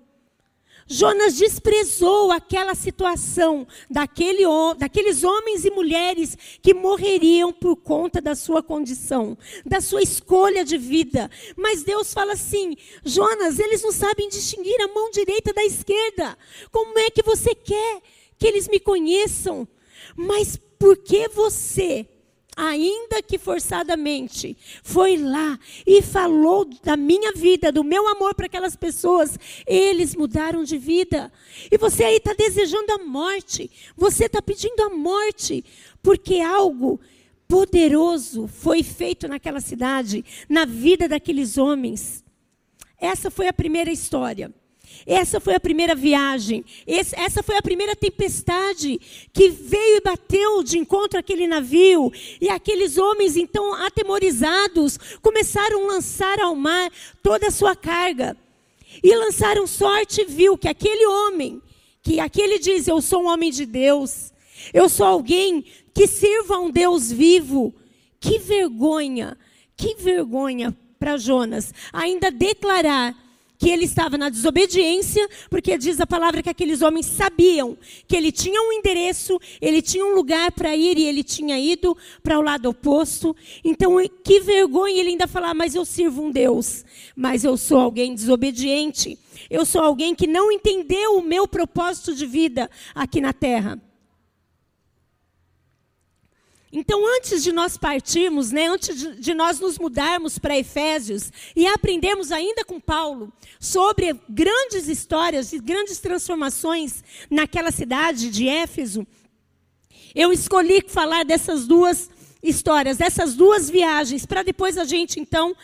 Jonas 0.88 1.36
desprezou 1.36 2.32
aquela 2.32 2.74
situação 2.74 3.66
daquele, 3.90 4.44
daqueles 4.78 5.22
homens 5.22 5.64
e 5.64 5.70
mulheres 5.70 6.36
que 6.62 6.72
morreriam 6.72 7.52
por 7.52 7.76
conta 7.76 8.20
da 8.20 8.34
sua 8.34 8.62
condição, 8.62 9.36
da 9.66 9.80
sua 9.82 10.02
escolha 10.02 10.64
de 10.64 10.78
vida. 10.78 11.30
Mas 11.56 11.82
Deus 11.82 12.14
fala 12.14 12.32
assim: 12.32 12.74
Jonas, 13.04 13.58
eles 13.58 13.82
não 13.82 13.92
sabem 13.92 14.28
distinguir 14.28 14.80
a 14.80 14.88
mão 14.88 15.10
direita 15.10 15.52
da 15.52 15.64
esquerda. 15.64 16.38
Como 16.72 16.98
é 16.98 17.10
que 17.10 17.22
você 17.22 17.54
quer 17.54 18.00
que 18.38 18.46
eles 18.46 18.66
me 18.66 18.80
conheçam? 18.80 19.68
Mas 20.16 20.58
por 20.78 20.96
que 20.96 21.28
você 21.28 22.08
ainda 22.58 23.22
que 23.22 23.38
forçadamente, 23.38 24.56
foi 24.82 25.16
lá 25.16 25.56
e 25.86 26.02
falou 26.02 26.68
da 26.82 26.96
minha 26.96 27.32
vida, 27.32 27.70
do 27.70 27.84
meu 27.84 28.08
amor 28.08 28.34
para 28.34 28.46
aquelas 28.46 28.74
pessoas, 28.74 29.38
eles 29.64 30.16
mudaram 30.16 30.64
de 30.64 30.76
vida. 30.76 31.32
E 31.70 31.78
você 31.78 32.02
aí 32.02 32.16
está 32.16 32.32
desejando 32.32 32.92
a 32.94 32.98
morte, 32.98 33.70
você 33.96 34.24
está 34.24 34.42
pedindo 34.42 34.82
a 34.82 34.90
morte, 34.90 35.64
porque 36.02 36.40
algo 36.40 37.00
poderoso 37.46 38.48
foi 38.48 38.82
feito 38.82 39.28
naquela 39.28 39.60
cidade, 39.60 40.24
na 40.48 40.64
vida 40.64 41.08
daqueles 41.08 41.58
homens. 41.58 42.24
Essa 43.00 43.30
foi 43.30 43.46
a 43.46 43.52
primeira 43.52 43.92
história. 43.92 44.52
Essa 45.08 45.40
foi 45.40 45.54
a 45.54 45.60
primeira 45.60 45.94
viagem. 45.94 46.62
essa 46.86 47.42
foi 47.42 47.56
a 47.56 47.62
primeira 47.62 47.96
tempestade 47.96 49.00
que 49.32 49.48
veio 49.48 49.96
e 49.96 50.00
bateu 50.02 50.62
de 50.62 50.78
encontro 50.78 51.18
àquele 51.18 51.46
navio. 51.46 52.12
E 52.38 52.50
aqueles 52.50 52.98
homens, 52.98 53.34
então, 53.34 53.72
atemorizados, 53.72 54.98
começaram 55.22 55.84
a 55.84 55.94
lançar 55.94 56.38
ao 56.38 56.54
mar 56.54 56.92
toda 57.22 57.46
a 57.46 57.50
sua 57.50 57.74
carga. 57.74 58.36
E 59.02 59.16
lançaram 59.16 59.66
sorte 59.66 60.20
e 60.20 60.26
viu 60.26 60.58
que 60.58 60.68
aquele 60.68 61.06
homem, 61.06 61.62
que 62.02 62.20
aquele 62.20 62.58
diz: 62.58 62.86
Eu 62.86 63.00
sou 63.00 63.22
um 63.22 63.28
homem 63.28 63.50
de 63.50 63.64
Deus, 63.64 64.30
eu 64.74 64.90
sou 64.90 65.06
alguém 65.06 65.64
que 65.94 66.06
sirva 66.06 66.56
a 66.56 66.60
um 66.60 66.70
Deus 66.70 67.10
vivo. 67.10 67.74
Que 68.20 68.38
vergonha, 68.38 69.38
que 69.74 69.94
vergonha 69.94 70.76
para 70.98 71.16
Jonas 71.16 71.72
ainda 71.92 72.30
declarar 72.30 73.16
que 73.58 73.68
ele 73.68 73.84
estava 73.84 74.16
na 74.16 74.28
desobediência, 74.28 75.28
porque 75.50 75.76
diz 75.76 76.00
a 76.00 76.06
palavra 76.06 76.42
que 76.42 76.48
aqueles 76.48 76.80
homens 76.80 77.06
sabiam 77.06 77.76
que 78.06 78.16
ele 78.16 78.30
tinha 78.30 78.62
um 78.62 78.72
endereço, 78.72 79.38
ele 79.60 79.82
tinha 79.82 80.06
um 80.06 80.14
lugar 80.14 80.52
para 80.52 80.76
ir 80.76 80.96
e 80.96 81.04
ele 81.04 81.24
tinha 81.24 81.58
ido 81.58 81.96
para 82.22 82.38
o 82.38 82.42
lado 82.42 82.70
oposto. 82.70 83.34
Então, 83.64 83.96
que 84.22 84.40
vergonha 84.40 85.00
ele 85.00 85.10
ainda 85.10 85.26
falar, 85.26 85.54
mas 85.54 85.74
eu 85.74 85.84
sirvo 85.84 86.22
um 86.22 86.30
Deus, 86.30 86.84
mas 87.16 87.42
eu 87.42 87.56
sou 87.56 87.80
alguém 87.80 88.14
desobediente. 88.14 89.18
Eu 89.50 89.64
sou 89.66 89.82
alguém 89.82 90.14
que 90.14 90.26
não 90.26 90.52
entendeu 90.52 91.18
o 91.18 91.22
meu 91.22 91.48
propósito 91.48 92.14
de 92.14 92.26
vida 92.26 92.70
aqui 92.94 93.20
na 93.20 93.32
terra. 93.32 93.80
Então, 96.70 97.02
antes 97.16 97.42
de 97.42 97.50
nós 97.50 97.78
partirmos, 97.78 98.52
né, 98.52 98.68
antes 98.68 99.18
de, 99.18 99.32
nós 99.32 99.58
nos 99.58 99.78
mudarmos 99.78 100.38
para 100.38 100.58
Efésios 100.58 101.32
e 101.56 101.66
aprendermos 101.66 102.30
ainda 102.30 102.62
com 102.64 102.78
Paulo 102.78 103.32
sobre 103.58 104.14
grandes 104.28 104.86
histórias 104.86 105.52
e 105.52 105.58
grandes 105.58 105.98
transformações 105.98 107.02
naquela 107.30 107.70
cidade 107.70 108.30
de 108.30 108.46
Éfeso, 108.46 109.06
eu 110.14 110.30
escolhi 110.30 110.84
falar 110.86 111.24
dessas 111.24 111.66
duas 111.66 112.10
histórias, 112.42 112.98
dessas 112.98 113.34
duas 113.34 113.70
viagens, 113.70 114.26
para 114.26 114.42
depois 114.42 114.76
a 114.76 114.84
gente 114.84 115.18
então 115.18 115.56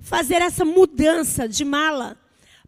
fazer 0.00 0.40
essa 0.40 0.64
mudança 0.64 1.46
de 1.46 1.64
mala 1.64 2.16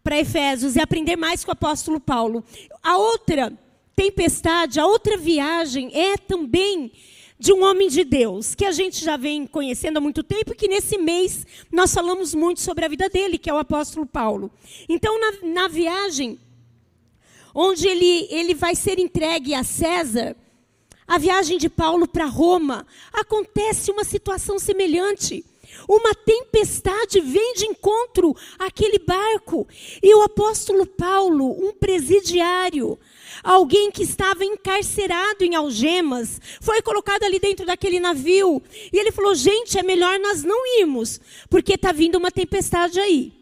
para 0.03 0.19
Efésios 0.19 0.75
e 0.75 0.79
aprender 0.79 1.15
mais 1.15 1.43
com 1.43 1.49
o 1.49 1.53
apóstolo 1.53 1.99
Paulo. 1.99 2.43
A 2.83 2.97
outra 2.97 3.51
tempestade, 3.95 4.79
a 4.79 4.85
outra 4.85 5.17
viagem 5.17 5.91
é 5.93 6.17
também 6.17 6.91
de 7.41 7.51
um 7.51 7.63
homem 7.63 7.89
de 7.89 8.03
Deus, 8.03 8.53
que 8.53 8.63
a 8.63 8.71
gente 8.71 9.03
já 9.03 9.17
vem 9.17 9.47
conhecendo 9.47 9.97
há 9.97 9.99
muito 9.99 10.21
tempo, 10.21 10.51
e 10.51 10.55
que 10.55 10.67
nesse 10.67 10.95
mês 10.95 11.43
nós 11.71 11.91
falamos 11.91 12.35
muito 12.35 12.61
sobre 12.61 12.85
a 12.85 12.87
vida 12.87 13.09
dele, 13.09 13.39
que 13.39 13.49
é 13.49 13.53
o 13.53 13.57
apóstolo 13.57 14.05
Paulo. 14.05 14.51
Então, 14.87 15.19
na, 15.19 15.63
na 15.63 15.67
viagem, 15.67 16.39
onde 17.55 17.87
ele, 17.87 18.27
ele 18.29 18.53
vai 18.53 18.75
ser 18.75 18.99
entregue 18.99 19.55
a 19.55 19.63
César, 19.63 20.35
a 21.07 21.17
viagem 21.17 21.57
de 21.57 21.67
Paulo 21.67 22.07
para 22.07 22.25
Roma, 22.25 22.85
acontece 23.11 23.89
uma 23.89 24.03
situação 24.03 24.59
semelhante. 24.59 25.43
Uma 25.89 26.13
tempestade 26.13 27.19
vem 27.21 27.55
de 27.55 27.65
encontro 27.65 28.35
àquele 28.59 28.99
barco. 28.99 29.67
E 30.03 30.13
o 30.13 30.21
apóstolo 30.21 30.85
Paulo, 30.85 31.49
um 31.49 31.73
presidiário, 31.73 32.99
alguém 33.43 33.91
que 33.91 34.03
estava 34.03 34.43
encarcerado 34.43 35.43
em 35.43 35.55
algemas, 35.55 36.39
foi 36.59 36.81
colocado 36.81 37.23
ali 37.23 37.39
dentro 37.39 37.65
daquele 37.65 37.99
navio. 37.99 38.61
E 38.91 38.97
ele 38.97 39.11
falou: 39.11 39.35
gente, 39.35 39.77
é 39.77 39.83
melhor 39.83 40.19
nós 40.19 40.43
não 40.43 40.79
irmos, 40.79 41.19
porque 41.49 41.73
está 41.73 41.91
vindo 41.91 42.17
uma 42.17 42.31
tempestade 42.31 42.99
aí. 42.99 43.33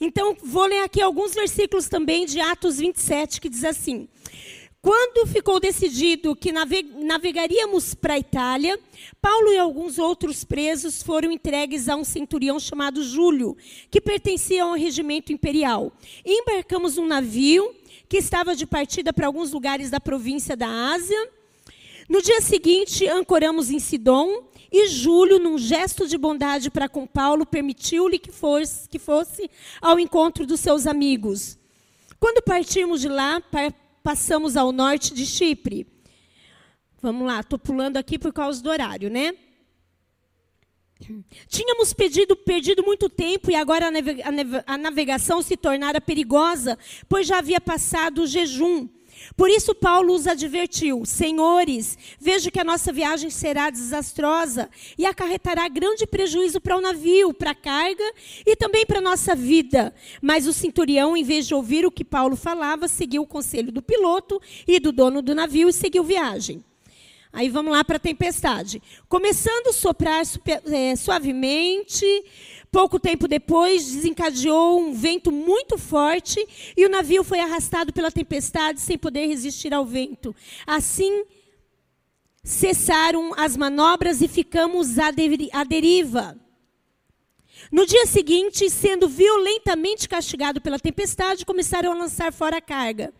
Então, 0.00 0.36
vou 0.42 0.66
ler 0.66 0.82
aqui 0.82 1.00
alguns 1.00 1.32
versículos 1.32 1.88
também 1.88 2.26
de 2.26 2.40
Atos 2.40 2.78
27, 2.78 3.40
que 3.40 3.48
diz 3.48 3.64
assim. 3.64 4.08
Quando 4.82 5.28
ficou 5.28 5.60
decidido 5.60 6.34
que 6.34 6.50
navegaríamos 6.50 7.94
para 7.94 8.14
a 8.14 8.18
Itália, 8.18 8.76
Paulo 9.20 9.52
e 9.52 9.56
alguns 9.56 9.96
outros 9.96 10.42
presos 10.42 11.04
foram 11.04 11.30
entregues 11.30 11.88
a 11.88 11.94
um 11.94 12.02
centurião 12.02 12.58
chamado 12.58 13.00
Júlio, 13.04 13.56
que 13.88 14.00
pertencia 14.00 14.64
ao 14.64 14.72
regimento 14.72 15.32
imperial. 15.32 15.92
Embarcamos 16.26 16.98
um 16.98 17.06
navio 17.06 17.72
que 18.12 18.18
estava 18.18 18.54
de 18.54 18.66
partida 18.66 19.10
para 19.10 19.26
alguns 19.26 19.52
lugares 19.52 19.88
da 19.88 19.98
província 19.98 20.54
da 20.54 20.68
Ásia. 20.68 21.30
No 22.06 22.20
dia 22.20 22.42
seguinte, 22.42 23.08
ancoramos 23.08 23.70
em 23.70 23.78
Sidom 23.78 24.50
e 24.70 24.86
Júlio, 24.86 25.38
num 25.38 25.56
gesto 25.56 26.06
de 26.06 26.18
bondade 26.18 26.70
para 26.70 26.90
com 26.90 27.06
Paulo, 27.06 27.46
permitiu-lhe 27.46 28.18
que 28.18 28.30
fosse, 28.30 28.86
que 28.86 28.98
fosse 28.98 29.50
ao 29.80 29.98
encontro 29.98 30.44
dos 30.44 30.60
seus 30.60 30.86
amigos. 30.86 31.58
Quando 32.20 32.42
partimos 32.42 33.00
de 33.00 33.08
lá, 33.08 33.42
passamos 34.02 34.58
ao 34.58 34.72
norte 34.72 35.14
de 35.14 35.24
Chipre. 35.24 35.86
Vamos 37.00 37.26
lá, 37.26 37.40
estou 37.40 37.58
pulando 37.58 37.96
aqui 37.96 38.18
por 38.18 38.30
causa 38.30 38.62
do 38.62 38.68
horário, 38.68 39.08
né? 39.08 39.34
Tínhamos 41.48 41.92
pedido, 41.92 42.36
perdido 42.36 42.82
muito 42.84 43.08
tempo 43.08 43.50
e 43.50 43.54
agora 43.54 43.90
a 44.66 44.78
navegação 44.78 45.42
se 45.42 45.56
tornara 45.56 46.00
perigosa, 46.00 46.78
pois 47.08 47.26
já 47.26 47.38
havia 47.38 47.60
passado 47.60 48.22
o 48.22 48.26
jejum. 48.26 48.88
Por 49.36 49.48
isso, 49.48 49.74
Paulo 49.74 50.14
os 50.14 50.26
advertiu: 50.26 51.04
Senhores, 51.04 51.96
vejo 52.18 52.50
que 52.50 52.60
a 52.60 52.64
nossa 52.64 52.92
viagem 52.92 53.30
será 53.30 53.70
desastrosa 53.70 54.68
e 54.98 55.06
acarretará 55.06 55.68
grande 55.68 56.06
prejuízo 56.06 56.60
para 56.60 56.76
o 56.76 56.80
navio, 56.80 57.32
para 57.32 57.52
a 57.52 57.54
carga 57.54 58.04
e 58.44 58.56
também 58.56 58.84
para 58.84 58.98
a 58.98 59.02
nossa 59.02 59.34
vida. 59.34 59.94
Mas 60.20 60.46
o 60.46 60.52
centurião, 60.52 61.16
em 61.16 61.22
vez 61.22 61.46
de 61.46 61.54
ouvir 61.54 61.86
o 61.86 61.90
que 61.90 62.04
Paulo 62.04 62.36
falava, 62.36 62.88
seguiu 62.88 63.22
o 63.22 63.26
conselho 63.26 63.70
do 63.70 63.82
piloto 63.82 64.40
e 64.66 64.80
do 64.80 64.92
dono 64.92 65.22
do 65.22 65.34
navio 65.34 65.68
e 65.68 65.72
seguiu 65.72 66.04
viagem. 66.04 66.64
Aí 67.32 67.48
vamos 67.48 67.72
lá 67.72 67.82
para 67.82 67.96
a 67.96 68.00
tempestade. 68.00 68.82
Começando 69.08 69.68
a 69.68 69.72
soprar 69.72 70.22
é, 70.66 70.96
suavemente, 70.96 72.04
Pouco 72.72 72.98
tempo 72.98 73.28
depois, 73.28 73.84
desencadeou 73.84 74.80
um 74.80 74.94
vento 74.94 75.30
muito 75.30 75.76
forte 75.76 76.42
e 76.74 76.86
o 76.86 76.88
navio 76.88 77.22
foi 77.22 77.38
arrastado 77.38 77.92
pela 77.92 78.10
tempestade 78.10 78.80
sem 78.80 78.96
poder 78.96 79.26
resistir 79.26 79.74
ao 79.74 79.84
vento. 79.84 80.34
Assim, 80.66 81.22
cessaram 82.42 83.34
as 83.36 83.58
manobras 83.58 84.22
e 84.22 84.26
ficamos 84.26 84.98
à 84.98 85.10
deriva. 85.10 86.34
No 87.70 87.84
dia 87.84 88.06
seguinte, 88.06 88.70
sendo 88.70 89.06
violentamente 89.06 90.08
castigado 90.08 90.58
pela 90.58 90.78
tempestade, 90.78 91.44
começaram 91.44 91.92
a 91.92 91.94
lançar 91.94 92.32
fora 92.32 92.56
a 92.56 92.62
carga. 92.62 93.12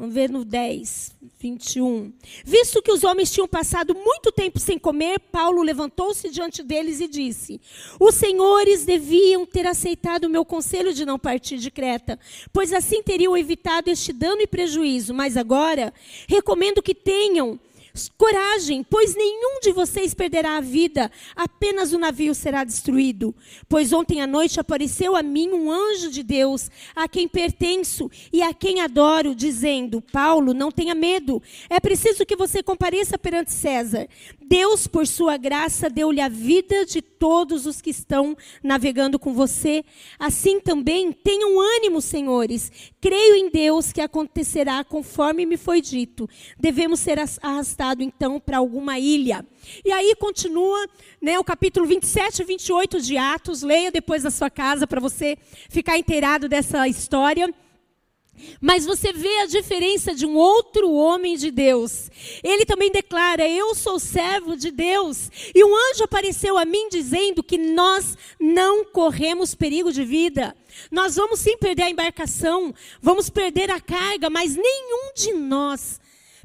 Vamos 0.00 0.14
ver 0.14 0.30
no 0.30 0.46
10, 0.46 1.14
21. 1.38 2.10
Visto 2.42 2.80
que 2.80 2.90
os 2.90 3.04
homens 3.04 3.30
tinham 3.30 3.46
passado 3.46 3.94
muito 3.94 4.32
tempo 4.32 4.58
sem 4.58 4.78
comer, 4.78 5.20
Paulo 5.20 5.60
levantou-se 5.60 6.30
diante 6.30 6.62
deles 6.62 7.02
e 7.02 7.06
disse: 7.06 7.60
Os 8.00 8.14
senhores 8.14 8.86
deviam 8.86 9.44
ter 9.44 9.66
aceitado 9.66 10.24
o 10.24 10.30
meu 10.30 10.42
conselho 10.42 10.94
de 10.94 11.04
não 11.04 11.18
partir 11.18 11.58
de 11.58 11.70
Creta, 11.70 12.18
pois 12.50 12.72
assim 12.72 13.02
teriam 13.02 13.36
evitado 13.36 13.90
este 13.90 14.10
dano 14.10 14.40
e 14.40 14.46
prejuízo. 14.46 15.12
Mas 15.12 15.36
agora, 15.36 15.92
recomendo 16.26 16.80
que 16.80 16.94
tenham 16.94 17.60
Coragem, 18.16 18.84
pois 18.88 19.14
nenhum 19.14 19.60
de 19.60 19.72
vocês 19.72 20.14
perderá 20.14 20.56
a 20.56 20.60
vida, 20.60 21.10
apenas 21.34 21.92
o 21.92 21.98
navio 21.98 22.34
será 22.34 22.64
destruído. 22.64 23.34
Pois 23.68 23.92
ontem 23.92 24.20
à 24.20 24.26
noite 24.26 24.60
apareceu 24.60 25.16
a 25.16 25.22
mim 25.22 25.50
um 25.50 25.70
anjo 25.70 26.10
de 26.10 26.22
Deus, 26.22 26.70
a 26.94 27.08
quem 27.08 27.26
pertenço 27.26 28.10
e 28.32 28.42
a 28.42 28.54
quem 28.54 28.80
adoro, 28.80 29.34
dizendo: 29.34 30.00
Paulo, 30.00 30.54
não 30.54 30.70
tenha 30.70 30.94
medo, 30.94 31.42
é 31.68 31.80
preciso 31.80 32.24
que 32.24 32.36
você 32.36 32.62
compareça 32.62 33.18
perante 33.18 33.52
César. 33.52 34.08
Deus, 34.40 34.86
por 34.88 35.06
sua 35.06 35.36
graça, 35.36 35.88
deu-lhe 35.88 36.20
a 36.20 36.28
vida 36.28 36.84
de 36.84 37.00
todos 37.00 37.66
os 37.66 37.80
que 37.80 37.90
estão 37.90 38.36
navegando 38.62 39.16
com 39.16 39.32
você. 39.32 39.84
Assim 40.18 40.58
também, 40.58 41.12
tenham 41.12 41.60
ânimo, 41.60 42.00
senhores. 42.00 42.89
Creio 43.00 43.34
em 43.34 43.48
Deus 43.48 43.92
que 43.92 44.00
acontecerá 44.00 44.84
conforme 44.84 45.46
me 45.46 45.56
foi 45.56 45.80
dito. 45.80 46.28
Devemos 46.58 47.00
ser 47.00 47.18
arrastados, 47.40 48.04
então, 48.04 48.38
para 48.38 48.58
alguma 48.58 48.98
ilha. 48.98 49.46
E 49.84 49.90
aí 49.90 50.14
continua 50.16 50.86
né, 51.20 51.38
o 51.38 51.44
capítulo 51.44 51.86
27 51.86 52.42
e 52.42 52.44
28 52.44 53.00
de 53.00 53.16
Atos. 53.16 53.62
Leia 53.62 53.90
depois 53.90 54.22
da 54.22 54.30
sua 54.30 54.50
casa 54.50 54.86
para 54.86 55.00
você 55.00 55.38
ficar 55.70 55.96
inteirado 55.96 56.46
dessa 56.46 56.86
história. 56.86 57.52
Mas 58.60 58.84
você 58.84 59.12
vê 59.12 59.38
a 59.38 59.46
diferença 59.46 60.14
de 60.14 60.26
um 60.26 60.36
outro 60.36 60.90
homem 60.92 61.36
de 61.36 61.50
Deus. 61.50 62.10
Ele 62.42 62.64
também 62.64 62.90
declara: 62.90 63.48
Eu 63.48 63.74
sou 63.74 63.98
servo 63.98 64.56
de 64.56 64.70
Deus. 64.70 65.30
E 65.54 65.64
um 65.64 65.74
anjo 65.74 66.04
apareceu 66.04 66.58
a 66.58 66.64
mim 66.64 66.88
dizendo 66.88 67.42
que 67.42 67.56
nós 67.56 68.16
não 68.38 68.84
corremos 68.84 69.54
perigo 69.54 69.92
de 69.92 70.04
vida. 70.04 70.56
Nós 70.90 71.16
vamos 71.16 71.40
sim 71.40 71.56
perder 71.56 71.84
a 71.84 71.90
embarcação, 71.90 72.74
vamos 73.00 73.30
perder 73.30 73.70
a 73.70 73.80
carga, 73.80 74.30
mas 74.30 74.56
nenhum 74.56 75.12
de 75.14 75.32
nós 75.32 76.00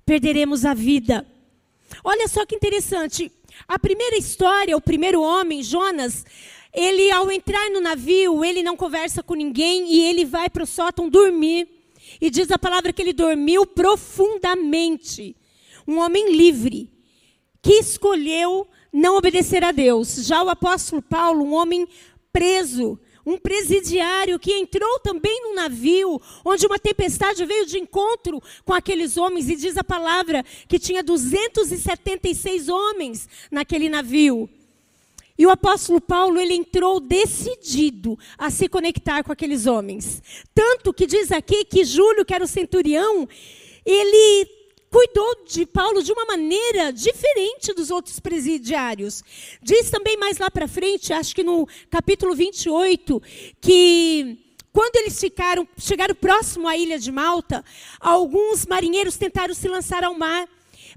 perderemos 0.05 0.65
a 0.65 0.73
vida. 0.73 1.25
Olha 2.03 2.27
só 2.27 2.45
que 2.45 2.55
interessante. 2.55 3.31
A 3.67 3.79
primeira 3.79 4.17
história, 4.17 4.75
o 4.75 4.81
primeiro 4.81 5.21
homem, 5.21 5.63
Jonas, 5.63 6.25
ele 6.73 7.09
ao 7.09 7.31
entrar 7.31 7.69
no 7.71 7.79
navio, 7.79 8.43
ele 8.43 8.61
não 8.61 8.75
conversa 8.75 9.23
com 9.23 9.33
ninguém 9.33 9.91
e 9.91 10.05
ele 10.05 10.25
vai 10.25 10.49
para 10.49 10.63
o 10.63 10.67
sótão 10.67 11.09
dormir. 11.09 11.67
E 12.19 12.29
diz 12.29 12.51
a 12.51 12.59
palavra 12.59 12.93
que 12.93 13.01
ele 13.01 13.13
dormiu 13.13 13.65
profundamente. 13.65 15.35
Um 15.87 15.99
homem 15.99 16.35
livre, 16.35 16.91
que 17.61 17.73
escolheu 17.73 18.67
não 18.91 19.17
obedecer 19.17 19.63
a 19.63 19.71
Deus. 19.71 20.25
Já 20.25 20.41
o 20.43 20.49
apóstolo 20.49 21.01
Paulo, 21.01 21.43
um 21.43 21.53
homem 21.53 21.87
preso, 22.31 22.99
um 23.25 23.37
presidiário 23.37 24.37
que 24.37 24.53
entrou 24.53 24.99
também 24.99 25.41
num 25.41 25.55
navio, 25.55 26.21
onde 26.43 26.65
uma 26.65 26.77
tempestade 26.77 27.45
veio 27.45 27.65
de 27.65 27.79
encontro 27.79 28.41
com 28.63 28.73
aqueles 28.73 29.17
homens, 29.17 29.49
e 29.49 29.55
diz 29.55 29.77
a 29.77 29.83
palavra 29.83 30.45
que 30.67 30.77
tinha 30.77 31.03
276 31.03 32.69
homens 32.69 33.27
naquele 33.49 33.89
navio. 33.89 34.49
E 35.37 35.45
o 35.45 35.49
apóstolo 35.49 35.99
Paulo, 35.99 36.39
ele 36.39 36.53
entrou 36.53 36.99
decidido 36.99 38.17
a 38.37 38.49
se 38.49 38.69
conectar 38.69 39.23
com 39.23 39.31
aqueles 39.31 39.65
homens. 39.65 40.21
Tanto 40.53 40.93
que 40.93 41.05
diz 41.05 41.31
aqui 41.31 41.65
que 41.65 41.83
Júlio, 41.83 42.23
que 42.23 42.33
era 42.33 42.43
o 42.43 42.47
centurião, 42.47 43.27
ele 43.85 44.49
cuidou 44.89 45.43
de 45.45 45.65
Paulo 45.65 46.01
de 46.01 46.13
uma 46.13 46.25
maneira 46.25 46.93
diferente 46.93 47.73
dos 47.73 47.91
outros 47.91 48.17
presidiários. 48.17 49.21
Diz 49.61 49.89
também 49.89 50.15
mais 50.15 50.37
lá 50.37 50.49
para 50.49 50.69
frente, 50.69 51.11
acho 51.11 51.35
que 51.35 51.43
no 51.43 51.67
capítulo 51.89 52.33
28, 52.33 53.21
que 53.59 54.37
quando 54.71 54.95
eles 54.95 55.19
ficaram, 55.19 55.67
chegaram 55.77 56.15
próximo 56.15 56.65
à 56.67 56.77
ilha 56.77 56.97
de 56.97 57.11
Malta, 57.11 57.63
alguns 57.99 58.65
marinheiros 58.65 59.17
tentaram 59.17 59.53
se 59.53 59.67
lançar 59.67 60.03
ao 60.03 60.13
mar 60.17 60.47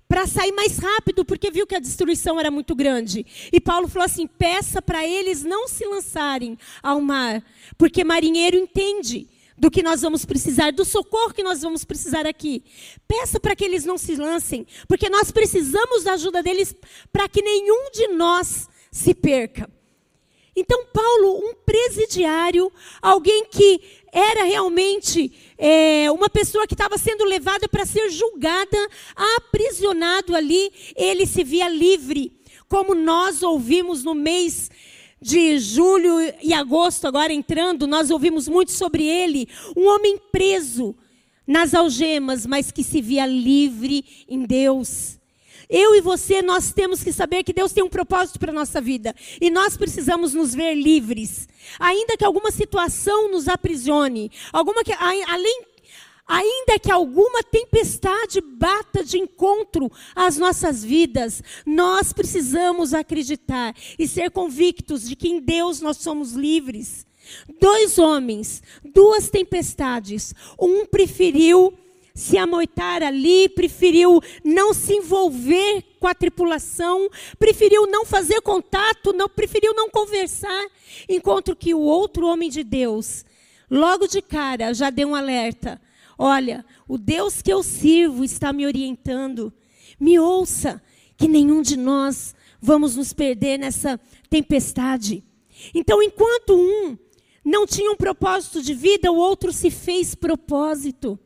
para 0.08 0.26
sair 0.26 0.52
mais 0.52 0.78
rápido, 0.78 1.24
porque 1.24 1.50
viu 1.50 1.66
que 1.66 1.74
a 1.74 1.80
destruição 1.80 2.40
era 2.40 2.50
muito 2.50 2.74
grande. 2.74 3.26
E 3.52 3.60
Paulo 3.60 3.86
falou 3.86 4.06
assim: 4.06 4.26
peça 4.26 4.80
para 4.80 5.06
eles 5.06 5.44
não 5.44 5.68
se 5.68 5.84
lançarem 5.84 6.58
ao 6.82 7.00
mar, 7.00 7.44
porque 7.76 8.02
marinheiro 8.02 8.56
entende 8.56 9.28
do 9.58 9.70
que 9.70 9.82
nós 9.82 10.00
vamos 10.00 10.24
precisar, 10.24 10.72
do 10.72 10.84
socorro 10.84 11.34
que 11.34 11.42
nós 11.42 11.62
vamos 11.62 11.84
precisar 11.84 12.26
aqui. 12.26 12.62
Peça 13.06 13.38
para 13.38 13.56
que 13.56 13.64
eles 13.64 13.84
não 13.84 13.98
se 13.98 14.14
lancem, 14.14 14.66
porque 14.86 15.10
nós 15.10 15.30
precisamos 15.30 16.04
da 16.04 16.12
ajuda 16.12 16.42
deles 16.42 16.74
para 17.12 17.28
que 17.28 17.42
nenhum 17.42 17.90
de 17.90 18.08
nós 18.08 18.68
se 18.90 19.12
perca. 19.12 19.68
Então, 20.54 20.86
Paulo, 20.86 21.38
um 21.38 21.54
presidiário, 21.54 22.72
alguém 23.00 23.44
que 23.44 23.80
era 24.12 24.44
realmente 24.44 25.32
é, 25.56 26.10
uma 26.10 26.28
pessoa 26.28 26.66
que 26.66 26.74
estava 26.74 26.96
sendo 26.98 27.24
levada 27.24 27.68
para 27.68 27.86
ser 27.86 28.10
julgada, 28.10 28.88
aprisionado 29.36 30.34
ali, 30.34 30.70
ele 30.96 31.26
se 31.26 31.44
via 31.44 31.68
livre, 31.68 32.32
como 32.68 32.94
nós 32.94 33.42
ouvimos 33.42 34.04
no 34.04 34.14
mês 34.14 34.70
de 35.20 35.58
julho 35.58 36.14
e 36.42 36.52
agosto, 36.54 37.06
agora 37.06 37.32
entrando, 37.32 37.86
nós 37.86 38.10
ouvimos 38.10 38.48
muito 38.48 38.72
sobre 38.72 39.04
ele, 39.04 39.48
um 39.76 39.86
homem 39.86 40.18
preso 40.30 40.94
nas 41.46 41.74
algemas, 41.74 42.46
mas 42.46 42.70
que 42.70 42.84
se 42.84 43.00
via 43.00 43.26
livre 43.26 44.04
em 44.28 44.44
Deus. 44.44 45.17
Eu 45.68 45.94
e 45.94 46.00
você, 46.00 46.40
nós 46.40 46.72
temos 46.72 47.02
que 47.02 47.12
saber 47.12 47.44
que 47.44 47.52
Deus 47.52 47.72
tem 47.72 47.84
um 47.84 47.88
propósito 47.88 48.38
para 48.38 48.50
a 48.50 48.54
nossa 48.54 48.80
vida. 48.80 49.14
E 49.40 49.50
nós 49.50 49.76
precisamos 49.76 50.32
nos 50.32 50.54
ver 50.54 50.74
livres. 50.74 51.46
Ainda 51.78 52.16
que 52.16 52.24
alguma 52.24 52.50
situação 52.50 53.30
nos 53.30 53.48
aprisione, 53.48 54.32
alguma 54.50 54.82
que, 54.82 54.92
além, 54.92 55.62
ainda 56.26 56.78
que 56.78 56.90
alguma 56.90 57.42
tempestade 57.42 58.40
bata 58.40 59.04
de 59.04 59.18
encontro 59.18 59.90
às 60.14 60.38
nossas 60.38 60.82
vidas, 60.82 61.42
nós 61.66 62.12
precisamos 62.12 62.94
acreditar 62.94 63.74
e 63.98 64.08
ser 64.08 64.30
convictos 64.30 65.06
de 65.06 65.14
que 65.14 65.28
em 65.28 65.40
Deus 65.40 65.80
nós 65.80 65.98
somos 65.98 66.32
livres. 66.32 67.06
Dois 67.60 67.98
homens, 67.98 68.62
duas 68.82 69.28
tempestades. 69.28 70.34
Um 70.58 70.86
preferiu 70.86 71.74
se 72.18 72.36
amoitar 72.36 73.00
ali, 73.00 73.48
preferiu 73.48 74.20
não 74.42 74.74
se 74.74 74.92
envolver 74.92 75.84
com 76.00 76.08
a 76.08 76.14
tripulação, 76.14 77.08
preferiu 77.38 77.86
não 77.86 78.04
fazer 78.04 78.40
contato, 78.40 79.12
não 79.12 79.28
preferiu 79.28 79.72
não 79.72 79.88
conversar, 79.88 80.66
enquanto 81.08 81.54
que 81.54 81.72
o 81.72 81.78
outro 81.78 82.26
homem 82.26 82.50
de 82.50 82.64
Deus, 82.64 83.24
logo 83.70 84.08
de 84.08 84.20
cara, 84.20 84.74
já 84.74 84.90
deu 84.90 85.10
um 85.10 85.14
alerta. 85.14 85.80
Olha, 86.18 86.66
o 86.88 86.98
Deus 86.98 87.40
que 87.40 87.52
eu 87.52 87.62
sirvo 87.62 88.24
está 88.24 88.52
me 88.52 88.66
orientando. 88.66 89.52
Me 90.00 90.18
ouça, 90.18 90.82
que 91.16 91.28
nenhum 91.28 91.62
de 91.62 91.76
nós 91.76 92.34
vamos 92.60 92.96
nos 92.96 93.12
perder 93.12 93.60
nessa 93.60 93.98
tempestade. 94.28 95.22
Então, 95.72 96.02
enquanto 96.02 96.56
um 96.56 96.98
não 97.44 97.64
tinha 97.64 97.92
um 97.92 97.96
propósito 97.96 98.60
de 98.60 98.74
vida, 98.74 99.12
o 99.12 99.16
outro 99.16 99.52
se 99.52 99.70
fez 99.70 100.16
propósito. 100.16 101.16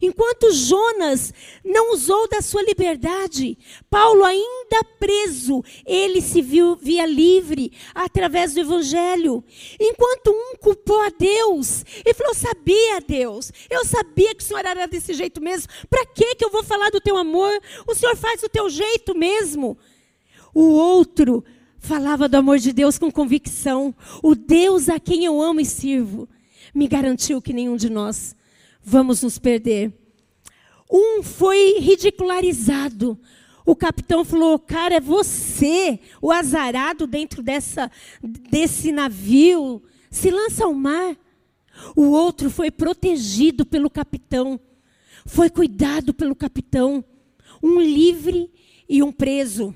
Enquanto 0.00 0.52
Jonas 0.52 1.32
não 1.64 1.92
usou 1.92 2.28
da 2.28 2.40
sua 2.40 2.62
liberdade, 2.62 3.58
Paulo, 3.90 4.24
ainda 4.24 4.84
preso, 4.98 5.62
ele 5.84 6.20
se 6.20 6.40
viu, 6.40 6.76
via 6.76 7.04
livre 7.04 7.72
através 7.94 8.54
do 8.54 8.60
Evangelho. 8.60 9.44
Enquanto 9.78 10.30
um 10.30 10.56
culpou 10.56 11.00
a 11.02 11.10
Deus 11.10 11.84
e 12.04 12.14
falou: 12.14 12.34
Sabia, 12.34 13.00
Deus, 13.06 13.52
eu 13.70 13.84
sabia 13.84 14.34
que 14.34 14.42
o 14.42 14.46
Senhor 14.46 14.64
era 14.64 14.86
desse 14.86 15.12
jeito 15.14 15.40
mesmo. 15.40 15.68
Para 15.90 16.06
que 16.06 16.36
eu 16.40 16.50
vou 16.50 16.62
falar 16.62 16.90
do 16.90 17.00
teu 17.00 17.16
amor? 17.16 17.52
O 17.86 17.94
Senhor 17.94 18.16
faz 18.16 18.40
do 18.40 18.48
teu 18.48 18.70
jeito 18.70 19.14
mesmo. 19.14 19.76
O 20.54 20.64
outro 20.64 21.44
falava 21.78 22.28
do 22.28 22.36
amor 22.36 22.58
de 22.58 22.72
Deus 22.72 22.98
com 22.98 23.10
convicção. 23.10 23.94
O 24.22 24.34
Deus 24.34 24.88
a 24.88 24.98
quem 25.00 25.24
eu 25.24 25.40
amo 25.40 25.60
e 25.60 25.64
sirvo 25.64 26.28
me 26.74 26.88
garantiu 26.88 27.42
que 27.42 27.52
nenhum 27.52 27.76
de 27.76 27.90
nós 27.90 28.34
vamos 28.82 29.22
nos 29.22 29.38
perder. 29.38 29.92
Um 30.90 31.22
foi 31.22 31.78
ridicularizado. 31.78 33.18
O 33.64 33.76
capitão 33.76 34.24
falou: 34.24 34.58
Cara, 34.58 34.96
é 34.96 35.00
você, 35.00 35.98
o 36.20 36.30
azarado 36.30 37.06
dentro 37.06 37.42
dessa, 37.42 37.90
desse 38.22 38.92
navio. 38.92 39.82
Se 40.10 40.30
lança 40.30 40.64
ao 40.64 40.74
mar. 40.74 41.16
O 41.96 42.10
outro 42.10 42.50
foi 42.50 42.70
protegido 42.70 43.64
pelo 43.64 43.88
capitão. 43.88 44.60
Foi 45.24 45.48
cuidado 45.48 46.12
pelo 46.12 46.34
capitão. 46.34 47.04
Um 47.62 47.80
livre 47.80 48.50
e 48.88 49.02
um 49.02 49.10
preso. 49.10 49.74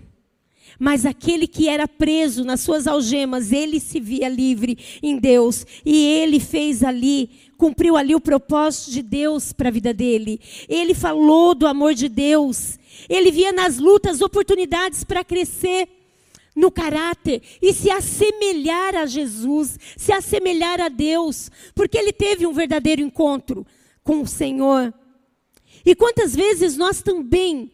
Mas 0.78 1.06
aquele 1.06 1.46
que 1.46 1.68
era 1.68 1.88
preso 1.88 2.44
nas 2.44 2.60
suas 2.60 2.86
algemas, 2.86 3.52
ele 3.52 3.80
se 3.80 3.98
via 3.98 4.28
livre 4.28 4.78
em 5.02 5.18
Deus. 5.18 5.66
E 5.84 6.06
ele 6.06 6.38
fez 6.38 6.82
ali, 6.82 7.30
cumpriu 7.56 7.96
ali 7.96 8.14
o 8.14 8.20
propósito 8.20 8.90
de 8.90 9.02
Deus 9.02 9.52
para 9.52 9.68
a 9.68 9.72
vida 9.72 9.94
dele. 9.94 10.40
Ele 10.68 10.94
falou 10.94 11.54
do 11.54 11.66
amor 11.66 11.94
de 11.94 12.08
Deus. 12.08 12.78
Ele 13.08 13.30
via 13.30 13.52
nas 13.52 13.78
lutas 13.78 14.20
oportunidades 14.20 15.04
para 15.04 15.24
crescer 15.24 15.88
no 16.54 16.70
caráter 16.70 17.42
e 17.60 17.72
se 17.72 17.90
assemelhar 17.90 18.96
a 18.96 19.04
Jesus, 19.04 19.78
se 19.96 20.10
assemelhar 20.10 20.80
a 20.80 20.88
Deus, 20.88 21.50
porque 21.74 21.98
ele 21.98 22.14
teve 22.14 22.46
um 22.46 22.52
verdadeiro 22.52 23.02
encontro 23.02 23.66
com 24.02 24.22
o 24.22 24.26
Senhor. 24.26 24.92
E 25.84 25.94
quantas 25.94 26.34
vezes 26.34 26.76
nós 26.76 27.02
também 27.02 27.70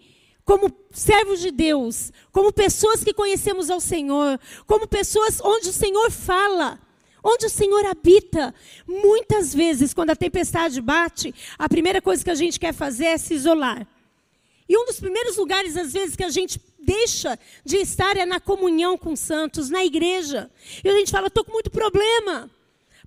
como 0.53 0.71
servos 0.91 1.41
de 1.41 1.51
Deus, 1.51 2.13
como 2.31 2.53
pessoas 2.53 3.03
que 3.03 3.15
conhecemos 3.15 3.71
ao 3.71 3.81
Senhor, 3.81 4.39
como 4.67 4.87
pessoas 4.87 5.41
onde 5.43 5.71
o 5.71 5.73
Senhor 5.73 6.11
fala, 6.11 6.79
onde 7.25 7.47
o 7.47 7.49
Senhor 7.49 7.87
habita. 7.87 8.55
Muitas 8.87 9.55
vezes, 9.55 9.95
quando 9.95 10.11
a 10.11 10.17
tempestade 10.17 10.79
bate, 10.83 11.35
a 11.59 11.67
primeira 11.71 12.03
coisa 12.03 12.23
que 12.23 12.29
a 12.29 12.35
gente 12.35 12.61
quer 12.61 12.75
fazer 12.75 13.07
é 13.07 13.17
se 13.17 13.33
isolar. 13.33 13.89
E 14.69 14.77
um 14.77 14.85
dos 14.85 15.01
primeiros 15.01 15.39
lugares, 15.39 15.75
às 15.75 15.95
vezes, 15.95 16.15
que 16.15 16.25
a 16.25 16.29
gente 16.29 16.61
deixa 16.79 17.39
de 17.65 17.79
estar 17.79 18.19
é 18.19 18.27
na 18.27 18.39
comunhão 18.39 18.99
com 18.99 19.15
os 19.15 19.21
santos, 19.21 19.71
na 19.71 19.83
igreja. 19.83 20.51
E 20.85 20.89
a 20.91 20.93
gente 20.99 21.11
fala, 21.11 21.29
estou 21.29 21.47
com 21.47 21.53
muito 21.53 21.71
problema. 21.71 22.51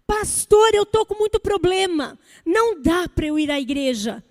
Pastor, 0.08 0.74
eu 0.74 0.82
estou 0.82 1.06
com 1.06 1.14
muito 1.14 1.40
problema. 1.40 2.18
Não 2.44 2.82
dá 2.82 3.08
para 3.08 3.28
eu 3.28 3.38
ir 3.38 3.52
à 3.52 3.62
igreja. 3.62 4.24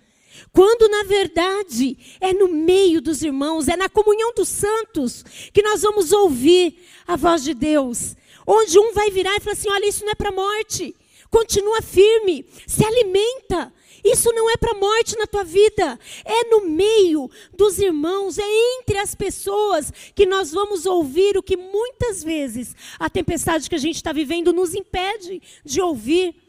Quando 0.53 0.89
na 0.89 1.05
verdade 1.05 1.97
é 2.21 2.33
no 2.33 2.49
meio 2.49 3.01
dos 3.01 3.23
irmãos, 3.23 3.69
é 3.69 3.77
na 3.77 3.89
comunhão 3.89 4.33
dos 4.35 4.49
santos 4.49 5.25
que 5.53 5.63
nós 5.63 5.83
vamos 5.83 6.13
ouvir 6.13 6.77
a 7.07 7.17
voz 7.17 7.43
de 7.43 7.55
Deus. 7.55 8.17
Onde 8.47 8.79
um 8.79 8.93
vai 8.93 9.11
virar 9.11 9.37
e 9.37 9.41
falar 9.41 9.53
assim: 9.53 9.71
olha, 9.71 9.87
isso 9.87 10.05
não 10.05 10.13
é 10.13 10.15
para 10.15 10.33
morte. 10.33 10.95
Continua 11.31 11.83
firme, 11.83 12.47
se 12.67 12.85
alimenta. 12.85 13.73
Isso 14.05 14.31
não 14.35 14.51
é 14.51 14.57
para 14.59 14.75
morte 14.75 15.17
na 15.17 15.27
tua 15.27 15.43
vida. 15.43 15.99
É 16.27 16.45
no 16.51 16.67
meio 16.67 17.31
dos 17.57 17.79
irmãos, 17.79 18.39
é 18.39 18.45
entre 18.79 18.99
as 18.99 19.15
pessoas 19.15 19.91
que 20.15 20.27
nós 20.27 20.53
vamos 20.53 20.85
ouvir 20.85 21.39
o 21.39 21.43
que 21.43 21.57
muitas 21.57 22.23
vezes 22.23 22.77
a 22.99 23.09
tempestade 23.09 23.69
que 23.69 23.75
a 23.75 23.79
gente 23.79 23.97
está 23.97 24.13
vivendo 24.13 24.53
nos 24.53 24.75
impede 24.75 25.41
de 25.65 25.81
ouvir. 25.81 26.44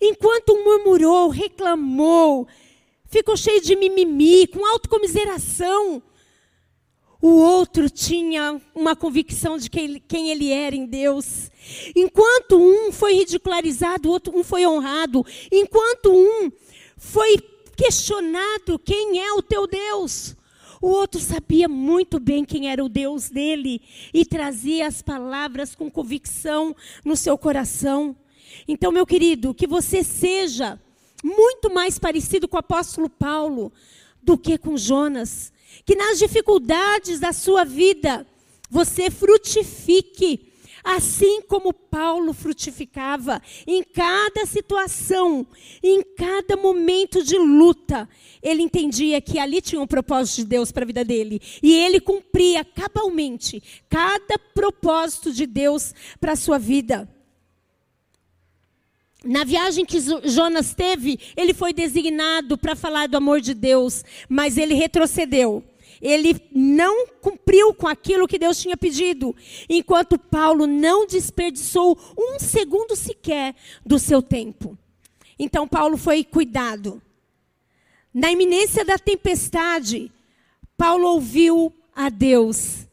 Enquanto 0.00 0.62
murmurou, 0.62 1.28
reclamou, 1.28 2.46
ficou 3.06 3.36
cheio 3.36 3.60
de 3.60 3.74
mimimi, 3.74 4.46
com 4.46 4.66
autocomiseração, 4.66 6.02
o 7.22 7.28
outro 7.28 7.90
tinha 7.90 8.60
uma 8.74 8.96
convicção 8.96 9.58
de 9.58 9.68
quem 9.68 10.30
ele 10.30 10.50
era 10.50 10.74
em 10.74 10.86
Deus. 10.86 11.50
Enquanto 11.94 12.56
um 12.56 12.90
foi 12.90 13.14
ridicularizado, 13.14 14.08
o 14.08 14.12
outro 14.12 14.36
um 14.36 14.42
foi 14.42 14.66
honrado. 14.66 15.24
Enquanto 15.52 16.10
um 16.10 16.50
foi 16.96 17.36
questionado 17.76 18.78
quem 18.78 19.22
é 19.22 19.32
o 19.34 19.42
teu 19.42 19.66
Deus, 19.66 20.34
o 20.80 20.88
outro 20.88 21.20
sabia 21.20 21.68
muito 21.68 22.18
bem 22.18 22.42
quem 22.42 22.70
era 22.70 22.82
o 22.82 22.88
Deus 22.88 23.28
dele 23.28 23.82
e 24.14 24.24
trazia 24.24 24.86
as 24.86 25.02
palavras 25.02 25.74
com 25.74 25.90
convicção 25.90 26.74
no 27.04 27.16
seu 27.16 27.36
coração. 27.36 28.16
Então, 28.66 28.92
meu 28.92 29.06
querido, 29.06 29.54
que 29.54 29.66
você 29.66 30.02
seja 30.02 30.80
muito 31.22 31.72
mais 31.72 31.98
parecido 31.98 32.48
com 32.48 32.56
o 32.56 32.60
apóstolo 32.60 33.08
Paulo 33.08 33.72
do 34.22 34.36
que 34.36 34.58
com 34.58 34.76
Jonas. 34.76 35.52
Que 35.84 35.94
nas 35.94 36.18
dificuldades 36.18 37.20
da 37.20 37.32
sua 37.32 37.64
vida 37.64 38.26
você 38.68 39.10
frutifique, 39.10 40.52
assim 40.82 41.42
como 41.42 41.72
Paulo 41.72 42.32
frutificava 42.32 43.42
em 43.66 43.82
cada 43.82 44.46
situação, 44.46 45.46
em 45.82 46.02
cada 46.16 46.56
momento 46.56 47.22
de 47.22 47.36
luta. 47.36 48.08
Ele 48.42 48.62
entendia 48.62 49.20
que 49.20 49.38
ali 49.38 49.60
tinha 49.60 49.80
um 49.80 49.86
propósito 49.86 50.36
de 50.36 50.44
Deus 50.44 50.72
para 50.72 50.84
a 50.84 50.86
vida 50.86 51.04
dele. 51.04 51.40
E 51.62 51.74
ele 51.74 52.00
cumpria 52.00 52.64
cabalmente 52.64 53.62
cada 53.88 54.38
propósito 54.54 55.32
de 55.32 55.46
Deus 55.46 55.94
para 56.20 56.32
a 56.32 56.36
sua 56.36 56.58
vida. 56.58 57.08
Na 59.24 59.44
viagem 59.44 59.84
que 59.84 59.98
Jonas 60.24 60.72
teve, 60.74 61.18
ele 61.36 61.52
foi 61.52 61.72
designado 61.72 62.56
para 62.56 62.74
falar 62.74 63.06
do 63.06 63.16
amor 63.16 63.40
de 63.40 63.52
Deus, 63.52 64.02
mas 64.28 64.56
ele 64.56 64.74
retrocedeu. 64.74 65.62
Ele 66.00 66.40
não 66.50 67.06
cumpriu 67.20 67.74
com 67.74 67.86
aquilo 67.86 68.26
que 68.26 68.38
Deus 68.38 68.58
tinha 68.58 68.76
pedido, 68.76 69.36
enquanto 69.68 70.18
Paulo 70.18 70.66
não 70.66 71.06
desperdiçou 71.06 71.98
um 72.18 72.38
segundo 72.38 72.96
sequer 72.96 73.54
do 73.84 73.98
seu 73.98 74.22
tempo. 74.22 74.78
Então 75.38 75.68
Paulo 75.68 75.98
foi 75.98 76.24
cuidado. 76.24 77.02
Na 78.12 78.32
iminência 78.32 78.84
da 78.84 78.98
tempestade, 78.98 80.10
Paulo 80.76 81.08
ouviu 81.08 81.72
a 81.94 82.08
Deus. 82.08 82.86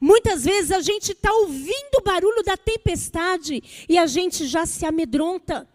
Muitas 0.00 0.44
vezes 0.44 0.70
a 0.70 0.80
gente 0.80 1.12
está 1.12 1.32
ouvindo 1.32 1.96
o 1.98 2.02
barulho 2.02 2.42
da 2.42 2.56
tempestade 2.56 3.62
e 3.88 3.98
a 3.98 4.06
gente 4.06 4.46
já 4.46 4.64
se 4.64 4.84
amedronta. 4.84 5.68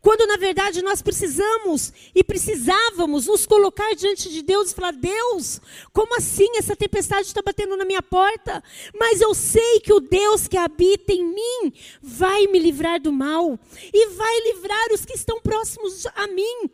Quando 0.00 0.26
na 0.26 0.36
verdade 0.36 0.82
nós 0.82 1.02
precisamos 1.02 1.92
e 2.14 2.24
precisávamos 2.24 3.26
nos 3.26 3.46
colocar 3.46 3.94
diante 3.94 4.30
de 4.30 4.42
Deus 4.42 4.70
e 4.70 4.74
falar: 4.74 4.92
Deus, 4.92 5.60
como 5.92 6.16
assim 6.16 6.48
essa 6.56 6.74
tempestade 6.74 7.28
está 7.28 7.42
batendo 7.42 7.76
na 7.76 7.84
minha 7.84 8.02
porta? 8.02 8.62
Mas 8.98 9.20
eu 9.20 9.34
sei 9.34 9.80
que 9.80 9.92
o 9.92 10.00
Deus 10.00 10.48
que 10.48 10.56
habita 10.56 11.12
em 11.12 11.24
mim 11.24 11.72
vai 12.02 12.46
me 12.46 12.58
livrar 12.58 13.00
do 13.00 13.12
mal 13.12 13.58
e 13.92 14.08
vai 14.08 14.40
livrar 14.52 14.92
os 14.92 15.04
que 15.04 15.14
estão 15.14 15.40
próximos 15.40 16.06
a 16.14 16.26
mim. 16.26 16.70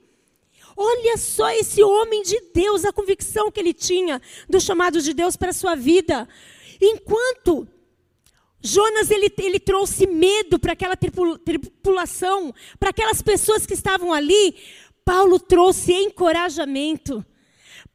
Olha 0.76 1.18
só 1.18 1.50
esse 1.50 1.82
homem 1.82 2.22
de 2.22 2.40
Deus, 2.54 2.84
a 2.84 2.92
convicção 2.92 3.50
que 3.50 3.60
ele 3.60 3.74
tinha 3.74 4.22
do 4.48 4.58
chamado 4.58 5.02
de 5.02 5.12
Deus 5.12 5.36
para 5.36 5.50
a 5.50 5.54
sua 5.54 5.74
vida. 5.74 6.26
Enquanto 6.84 7.68
Jonas 8.60 9.08
ele, 9.08 9.32
ele 9.38 9.60
trouxe 9.60 10.04
medo 10.04 10.58
para 10.58 10.72
aquela 10.72 10.96
tripulação, 10.96 12.52
para 12.78 12.90
aquelas 12.90 13.22
pessoas 13.22 13.64
que 13.64 13.72
estavam 13.74 14.12
ali. 14.12 14.56
Paulo 15.04 15.38
trouxe 15.38 15.92
encorajamento. 15.92 17.24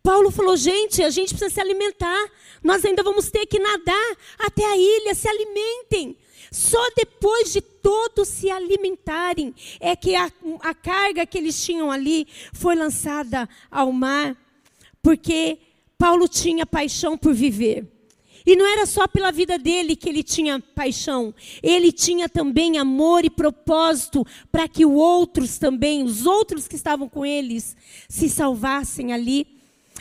Paulo 0.02 0.32
falou: 0.32 0.56
gente, 0.56 1.04
a 1.04 1.10
gente 1.10 1.30
precisa 1.30 1.54
se 1.54 1.60
alimentar. 1.60 2.32
Nós 2.64 2.86
ainda 2.86 3.04
vamos 3.04 3.30
ter 3.30 3.46
que 3.46 3.60
nadar 3.60 4.18
até 4.40 4.66
a 4.66 4.78
ilha. 4.78 5.14
Se 5.14 5.28
alimentem. 5.28 6.18
Só 6.50 6.82
depois 6.96 7.52
de 7.52 7.60
todos 7.60 8.30
se 8.30 8.50
alimentarem 8.50 9.54
é 9.82 9.98
que 9.98 10.16
a, 10.16 10.32
a 10.62 10.74
carga 10.74 11.26
que 11.26 11.38
eles 11.38 11.62
tinham 11.62 11.92
ali 11.92 12.26
foi 12.54 12.74
lançada 12.74 13.50
ao 13.70 13.92
mar, 13.92 14.34
porque 15.02 15.60
Paulo 15.98 16.26
tinha 16.26 16.66
paixão 16.66 17.18
por 17.18 17.34
viver. 17.34 17.97
E 18.48 18.56
não 18.56 18.66
era 18.66 18.86
só 18.86 19.06
pela 19.10 19.30
vida 19.30 19.60
dele 19.60 19.94
que 19.94 20.08
ele 20.08 20.24
tinha 20.24 20.58
paixão, 20.74 21.36
ele 21.62 21.92
tinha 21.92 22.30
também 22.30 22.78
amor 22.78 23.26
e 23.26 23.30
propósito 23.30 24.26
para 24.50 24.70
que 24.70 24.86
os 24.86 24.96
outros 24.96 25.58
também, 25.58 26.02
os 26.02 26.26
outros 26.26 26.66
que 26.66 26.78
estavam 26.78 27.10
com 27.10 27.26
eles, 27.26 27.76
se 28.08 28.30
salvassem 28.30 29.12
ali. 29.12 29.46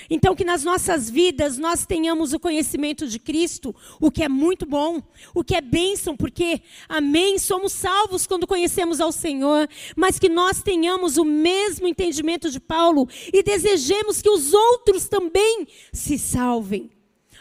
Então, 0.09 0.37
que 0.37 0.45
nas 0.45 0.63
nossas 0.63 1.11
vidas 1.11 1.59
nós 1.59 1.85
tenhamos 1.85 2.33
o 2.33 2.39
conhecimento 2.39 3.09
de 3.09 3.19
Cristo, 3.19 3.75
o 3.99 4.13
que 4.13 4.23
é 4.23 4.29
muito 4.29 4.65
bom, 4.65 5.03
o 5.35 5.43
que 5.43 5.57
é 5.57 5.61
bênção, 5.61 6.17
porque, 6.17 6.63
amém, 6.89 7.41
somos 7.41 7.73
salvos 7.73 8.29
quando 8.29 8.47
conhecemos 8.47 9.01
ao 9.01 9.11
Senhor, 9.11 9.69
mas 9.97 10.21
que 10.21 10.29
nós 10.29 10.63
tenhamos 10.63 11.17
o 11.17 11.25
mesmo 11.25 11.89
entendimento 11.89 12.49
de 12.49 12.61
Paulo 12.61 13.09
e 13.33 13.43
desejemos 13.43 14.23
que 14.23 14.31
os 14.31 14.55
outros 14.55 15.09
também 15.09 15.67
se 15.93 16.17
salvem. 16.17 16.96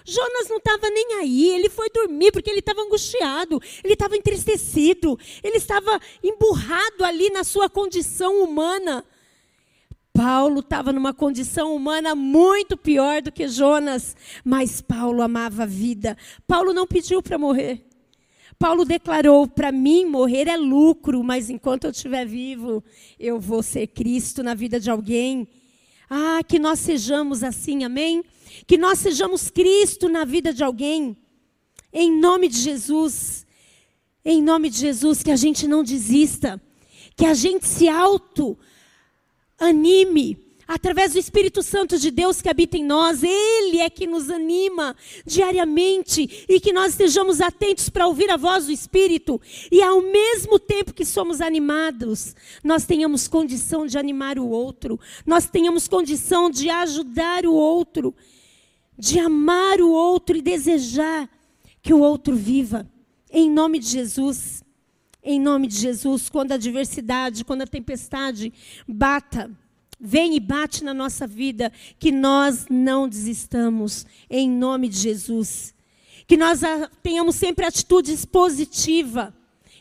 Jonas 0.06 0.48
não 0.48 0.58
estava 0.58 0.88
nem 0.90 1.16
aí, 1.16 1.50
ele 1.50 1.68
foi 1.68 1.90
dormir 1.90 2.32
porque 2.32 2.50
ele 2.50 2.60
estava 2.60 2.82
angustiado, 2.82 3.60
ele 3.84 3.94
estava 3.94 4.16
entristecido, 4.16 5.18
ele 5.44 5.58
estava 5.58 6.00
emburrado 6.24 7.04
ali 7.04 7.32
na 7.32 7.44
sua 7.44 7.68
condição 7.68 8.44
humana. 8.44 9.04
Paulo 10.14 10.60
estava 10.60 10.94
numa 10.94 11.14
condição 11.14 11.76
humana 11.76 12.16
muito 12.16 12.78
pior 12.78 13.22
do 13.22 13.32
que 13.32 13.50
Jonas, 13.50 14.16
mas 14.46 14.80
Paulo 14.80 15.22
amava 15.22 15.64
a 15.64 15.66
vida. 15.66 16.16
Paulo 16.48 16.74
não 16.74 16.88
pediu 16.88 17.22
para 17.22 17.38
morrer. 17.38 17.84
Paulo 18.58 18.86
declarou: 18.86 19.48
para 19.48 19.72
mim 19.72 20.06
morrer 20.06 20.48
é 20.48 20.56
lucro, 20.56 21.24
mas 21.24 21.50
enquanto 21.50 21.86
eu 21.86 21.92
estiver 21.92 22.26
vivo, 22.26 22.84
eu 23.20 23.40
vou 23.40 23.62
ser 23.62 23.88
Cristo 23.88 24.42
na 24.42 24.54
vida 24.54 24.80
de 24.80 24.90
alguém. 24.90 25.48
Ah, 26.10 26.42
que 26.48 26.60
nós 26.60 26.80
sejamos 26.80 27.44
assim, 27.44 27.84
amém? 27.84 28.24
Que 28.66 28.78
nós 28.78 29.00
sejamos 29.00 29.50
Cristo 29.50 30.08
na 30.10 30.26
vida 30.26 30.54
de 30.54 30.64
alguém. 30.64 31.18
Em 31.92 32.12
nome 32.12 32.48
de 32.48 32.60
Jesus. 32.60 33.46
Em 34.24 34.42
nome 34.42 34.70
de 34.70 34.78
Jesus, 34.80 35.22
que 35.22 35.32
a 35.32 35.36
gente 35.36 35.68
não 35.68 35.84
desista. 35.84 36.62
Que 37.16 37.26
a 37.26 37.34
gente 37.34 37.68
se 37.68 37.88
auto 37.88 38.58
anime 39.58 40.46
através 40.68 41.14
do 41.14 41.20
Espírito 41.20 41.62
Santo 41.62 41.98
de 41.98 42.10
Deus 42.10 42.42
que 42.42 42.50
habita 42.50 42.78
em 42.78 42.84
nós, 42.84 43.24
Ele 43.24 43.80
é 43.80 43.90
que 43.90 44.08
nos 44.08 44.30
anima 44.30 44.96
diariamente 45.26 46.46
e 46.50 46.60
que 46.60 46.74
nós 46.74 46.92
estejamos 46.92 47.40
atentos 47.42 47.90
para 47.90 48.08
ouvir 48.08 48.30
a 48.32 48.38
voz 48.38 48.66
do 48.66 48.72
Espírito 48.72 49.40
e 49.72 49.82
ao 49.82 50.02
mesmo 50.02 50.58
tempo 50.60 50.94
que 50.94 51.06
somos 51.06 51.42
animados, 51.42 52.36
nós 52.64 52.86
tenhamos 52.86 53.28
condição 53.28 53.86
de 53.86 53.98
animar 53.98 54.40
o 54.40 54.50
outro, 54.50 55.00
nós 55.26 55.46
tenhamos 55.46 55.88
condição 55.88 56.50
de 56.50 56.70
ajudar 56.70 57.46
o 57.46 57.54
outro, 57.54 58.14
de 58.98 59.20
amar 59.20 59.82
o 59.82 59.90
outro 59.90 60.38
e 60.38 60.42
desejar 60.42 61.30
que 61.82 61.94
o 61.94 62.00
outro 62.00 62.36
viva, 62.36 62.90
em 63.32 63.50
nome 63.50 63.80
de 63.80 63.88
Jesus. 63.88 64.64
Em 65.28 65.40
nome 65.40 65.66
de 65.66 65.76
Jesus, 65.78 66.30
quando 66.30 66.52
a 66.52 66.56
adversidade, 66.56 67.44
quando 67.44 67.64
a 67.64 67.68
tempestade 67.68 68.54
bata, 68.88 69.50
vem 70.00 70.36
e 70.36 70.40
bate 70.40 70.84
na 70.84 70.94
nossa 70.94 71.26
vida, 71.26 71.72
que 71.98 72.12
nós 72.12 72.68
não 72.70 73.10
desistamos, 73.10 74.06
em 74.30 74.48
nome 74.48 74.88
de 74.88 75.00
Jesus. 75.00 75.74
Que 76.28 76.38
nós 76.38 76.62
tenhamos 77.02 77.36
sempre 77.36 77.66
atitudes 77.66 78.24
positiva 78.24 79.34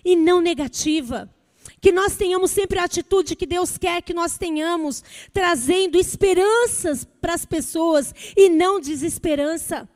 e 0.03 0.16
não 0.16 0.40
negativa. 0.40 1.31
Que 1.84 1.92
nós 1.92 2.16
tenhamos 2.16 2.50
sempre 2.50 2.78
a 2.78 2.84
atitude 2.84 3.36
que 3.36 3.44
Deus 3.44 3.76
quer 3.76 4.00
que 4.00 4.14
nós 4.14 4.38
tenhamos, 4.38 5.04
trazendo 5.34 5.98
esperanças 5.98 7.04
para 7.20 7.34
as 7.34 7.44
pessoas 7.44 8.14
e 8.34 8.48
não 8.48 8.80
desesperança. 8.80 9.86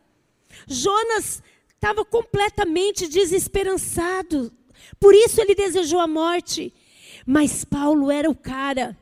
Jonas 0.66 1.42
estava 1.74 2.04
completamente 2.04 3.08
desesperançado, 3.08 4.52
por 5.00 5.14
isso 5.14 5.40
ele 5.40 5.54
desejou 5.54 5.98
a 5.98 6.06
morte. 6.06 6.74
Mas 7.24 7.64
Paulo 7.64 8.10
era 8.10 8.28
o 8.28 8.36
cara. 8.36 8.94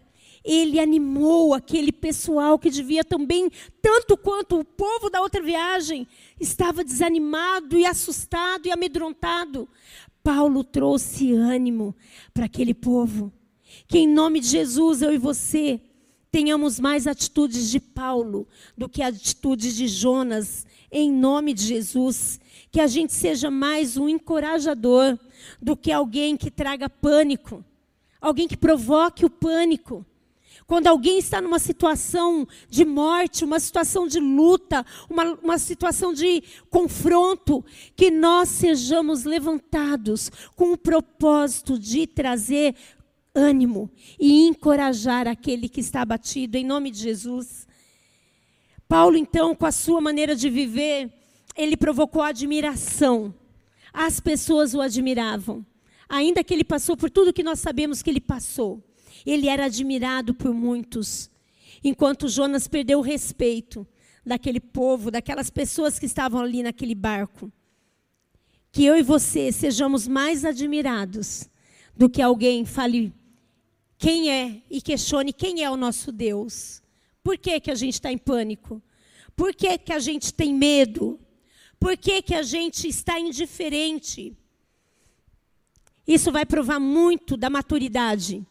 Ele 0.45 0.79
animou 0.79 1.55
aquele 1.55 1.91
pessoal 1.91 2.57
que 2.57 2.71
devia 2.71 3.03
também, 3.03 3.51
tanto 3.83 4.17
quanto 4.17 4.61
o 4.61 4.65
povo 4.65 5.11
da 5.11 5.21
outra 5.21 5.43
viagem, 5.43 6.07
estava 6.39 6.85
desanimado 6.85 7.77
e 7.77 7.85
assustado 7.85 8.67
e 8.67 8.71
amedrontado. 8.71 9.69
Paulo 10.27 10.65
trouxe 10.65 11.35
ânimo 11.35 11.95
para 12.35 12.47
aquele 12.47 12.75
povo. 12.75 13.33
Que 13.87 13.99
em 13.99 14.09
nome 14.09 14.41
de 14.41 14.49
Jesus, 14.49 15.01
eu 15.01 15.15
e 15.15 15.19
você, 15.19 15.81
tenhamos 16.33 16.81
mais 16.81 17.07
atitudes 17.07 17.71
de 17.71 17.79
Paulo 17.79 18.45
do 18.77 18.89
que 18.89 19.03
atitudes 19.03 19.77
de 19.77 19.87
Jonas, 19.87 20.67
em 20.91 21.13
nome 21.13 21.55
de 21.55 21.63
Jesus. 21.63 22.41
Que 22.73 22.81
a 22.81 22.89
gente 22.89 23.13
seja 23.13 23.53
mais 23.53 23.97
um 23.97 24.09
encorajador 24.09 25.17
do 25.63 25.77
que 25.77 25.93
alguém 25.93 26.37
que 26.37 26.51
traga 26.51 26.91
pânico, 26.91 27.65
alguém 28.21 28.49
que 28.49 28.57
provoque 28.57 29.25
o 29.25 29.31
pânico. 29.31 30.05
Quando 30.67 30.89
alguém 30.89 31.19
está 31.19 31.41
numa 31.41 31.59
situação 31.59 32.47
de 32.69 32.85
morte, 32.85 33.45
uma 33.45 33.61
situação 33.61 34.09
de 34.09 34.19
luta, 34.19 34.85
uma, 35.09 35.35
uma 35.35 35.59
situação 35.59 36.13
de 36.13 36.43
confronto, 36.69 37.65
que 37.95 38.11
nós 38.11 38.49
sejamos 38.49 39.25
levantados 39.25 40.31
com 40.57 40.73
o 40.73 40.79
propósito 40.79 41.79
de 41.79 42.07
trazer 42.07 42.75
ânimo 43.35 43.91
e 44.19 44.47
encorajar 44.47 45.29
aquele 45.29 45.69
que 45.69 45.81
está 45.81 46.03
abatido, 46.03 46.57
em 46.57 46.65
nome 46.65 46.91
de 46.91 46.99
Jesus. 46.99 47.67
Paulo, 48.89 49.17
então, 49.17 49.55
com 49.55 49.67
a 49.67 49.73
sua 49.73 50.01
maneira 50.01 50.35
de 50.35 50.51
viver, 50.51 51.13
ele 51.57 51.77
provocou 51.77 52.23
admiração 52.23 53.35
as 53.97 54.21
pessoas 54.21 54.75
o 54.75 54.81
admiravam. 54.83 55.65
Ainda 56.07 56.45
que 56.45 56.53
ele 56.53 56.63
passou 56.63 56.99
por 56.99 57.09
tudo 57.09 57.33
que 57.33 57.43
nós 57.43 57.59
sabemos 57.59 58.03
que 58.03 58.11
ele 58.11 58.21
passou, 58.21 58.85
ele 59.27 59.49
era 59.49 59.65
admirado 59.65 60.33
por 60.33 60.55
muitos. 60.55 61.29
Enquanto 61.83 62.29
Jonas 62.29 62.69
perdeu 62.69 63.01
o 63.01 63.03
respeito 63.03 63.87
daquele 64.25 64.61
povo, 64.61 65.11
daquelas 65.11 65.51
pessoas 65.51 65.99
que 65.99 66.07
estavam 66.07 66.41
ali 66.41 66.63
naquele 66.63 66.95
barco. 66.95 67.51
Que 68.73 68.85
eu 68.85 68.97
e 68.97 69.03
você 69.03 69.53
sejamos 69.53 70.07
mais 70.07 70.45
admirados 70.45 71.49
do 71.97 72.09
que 72.09 72.23
alguém 72.23 72.65
fale 72.65 73.13
quem 73.99 74.31
é 74.31 74.63
e 74.71 74.81
questione 74.81 75.33
quem 75.33 75.63
é 75.63 75.71
o 75.71 75.77
nosso 75.77 76.13
Deus. 76.13 76.83
Por 77.23 77.39
que, 77.39 77.59
que 77.61 77.71
a 77.71 77.75
gente 77.75 77.95
está 77.95 78.13
em 78.13 78.19
pânico? 78.19 78.83
Por 79.35 79.55
que, 79.55 79.79
que 79.79 79.93
a 79.93 79.99
gente 79.99 80.33
tem 80.33 80.55
medo? 80.55 81.19
Por 81.79 81.97
que, 81.97 82.23
que 82.23 82.35
a 82.35 82.43
gente 82.43 82.89
está 82.89 83.19
indiferente? 83.19 84.37
Isso 86.07 86.31
vai 86.31 86.47
provar 86.47 86.79
muito 86.79 87.37
da 87.37 87.51
maturidade. 87.51 88.47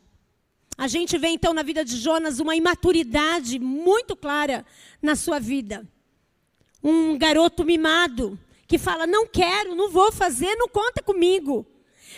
A 0.78 0.88
gente 0.88 1.18
vê 1.18 1.30
então 1.30 1.54
na 1.54 1.64
vida 1.64 1.86
de 1.86 1.96
Jonas 1.96 2.40
uma 2.40 2.56
imaturidade 2.56 3.60
muito 3.60 4.16
clara 4.16 4.66
na 5.02 5.16
sua 5.16 5.40
vida. 5.40 5.88
Um 6.84 7.18
garoto 7.18 7.64
mimado 7.64 8.38
que 8.68 8.78
fala: 8.78 9.08
Não 9.08 9.26
quero, 9.26 9.76
não 9.76 9.90
vou 9.90 10.12
fazer, 10.12 10.56
não 10.56 10.68
conta 10.68 11.02
comigo. 11.02 11.66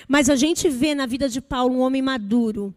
Mas 0.08 0.30
a 0.30 0.36
gente 0.36 0.70
vê 0.70 0.96
na 0.96 1.06
vida 1.06 1.30
de 1.30 1.40
Paulo 1.42 1.76
um 1.76 1.80
homem 1.80 2.02
maduro, 2.02 2.74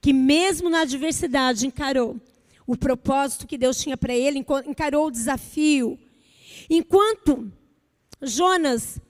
que 0.00 0.12
mesmo 0.12 0.70
na 0.70 0.80
adversidade 0.80 1.66
encarou 1.66 2.20
o 2.66 2.76
propósito 2.76 3.46
que 3.46 3.56
Deus 3.56 3.80
tinha 3.80 3.96
para 3.96 4.14
ele, 4.14 4.44
encarou 4.66 5.06
o 5.06 5.10
desafio. 5.10 5.98
Enquanto 6.68 7.50
Jonas 8.20 9.00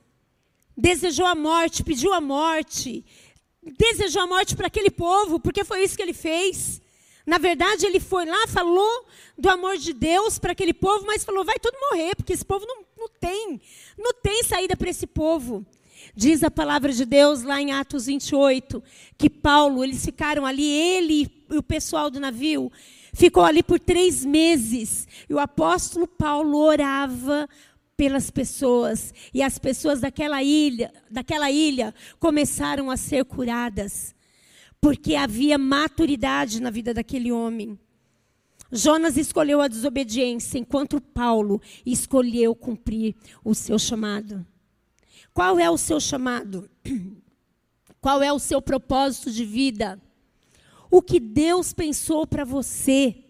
desejou 0.76 1.26
a 1.26 1.34
morte, 1.34 1.82
pediu 1.82 2.12
a 2.12 2.20
morte, 2.20 3.04
desejou 3.76 4.22
a 4.22 4.26
morte 4.26 4.56
para 4.56 4.66
aquele 4.66 4.90
povo, 4.90 5.38
porque 5.38 5.64
foi 5.64 5.82
isso 5.82 5.96
que 5.96 6.02
ele 6.02 6.14
fez. 6.14 6.80
Na 7.26 7.36
verdade, 7.36 7.84
ele 7.84 8.00
foi 8.00 8.24
lá, 8.24 8.46
falou 8.48 9.06
do 9.36 9.50
amor 9.50 9.76
de 9.76 9.92
Deus 9.92 10.38
para 10.38 10.52
aquele 10.52 10.72
povo, 10.72 11.04
mas 11.06 11.24
falou: 11.24 11.44
vai 11.44 11.58
todo 11.58 11.76
morrer, 11.90 12.14
porque 12.16 12.32
esse 12.32 12.44
povo 12.44 12.64
não, 12.66 12.78
não 12.98 13.08
tem, 13.20 13.60
não 13.98 14.14
tem 14.14 14.42
saída 14.42 14.76
para 14.76 14.88
esse 14.88 15.06
povo. 15.06 15.64
Diz 16.14 16.42
a 16.42 16.50
palavra 16.50 16.92
de 16.92 17.04
Deus 17.04 17.42
lá 17.42 17.60
em 17.60 17.72
Atos 17.72 18.06
28, 18.06 18.82
que 19.16 19.28
Paulo, 19.28 19.84
eles 19.84 20.04
ficaram 20.04 20.46
ali, 20.46 20.64
ele 20.64 21.30
e 21.50 21.56
o 21.56 21.62
pessoal 21.62 22.10
do 22.10 22.18
navio, 22.18 22.72
ficou 23.12 23.44
ali 23.44 23.62
por 23.62 23.78
três 23.78 24.24
meses. 24.24 25.06
E 25.28 25.34
o 25.34 25.38
apóstolo 25.38 26.06
Paulo 26.06 26.58
orava 26.58 27.48
pelas 27.98 28.30
pessoas 28.30 29.12
e 29.34 29.42
as 29.42 29.58
pessoas 29.58 30.00
daquela 30.00 30.40
ilha, 30.40 30.92
daquela 31.10 31.50
ilha 31.50 31.92
começaram 32.20 32.92
a 32.92 32.96
ser 32.96 33.24
curadas, 33.24 34.14
porque 34.80 35.16
havia 35.16 35.58
maturidade 35.58 36.62
na 36.62 36.70
vida 36.70 36.94
daquele 36.94 37.32
homem. 37.32 37.76
Jonas 38.70 39.16
escolheu 39.16 39.60
a 39.60 39.66
desobediência, 39.66 40.58
enquanto 40.58 41.00
Paulo 41.00 41.60
escolheu 41.84 42.54
cumprir 42.54 43.16
o 43.44 43.52
seu 43.52 43.78
chamado. 43.80 44.46
Qual 45.34 45.58
é 45.58 45.68
o 45.68 45.76
seu 45.76 45.98
chamado? 45.98 46.70
Qual 48.00 48.22
é 48.22 48.32
o 48.32 48.38
seu 48.38 48.62
propósito 48.62 49.32
de 49.32 49.44
vida? 49.44 50.00
O 50.88 51.02
que 51.02 51.18
Deus 51.18 51.72
pensou 51.72 52.28
para 52.28 52.44
você? 52.44 53.24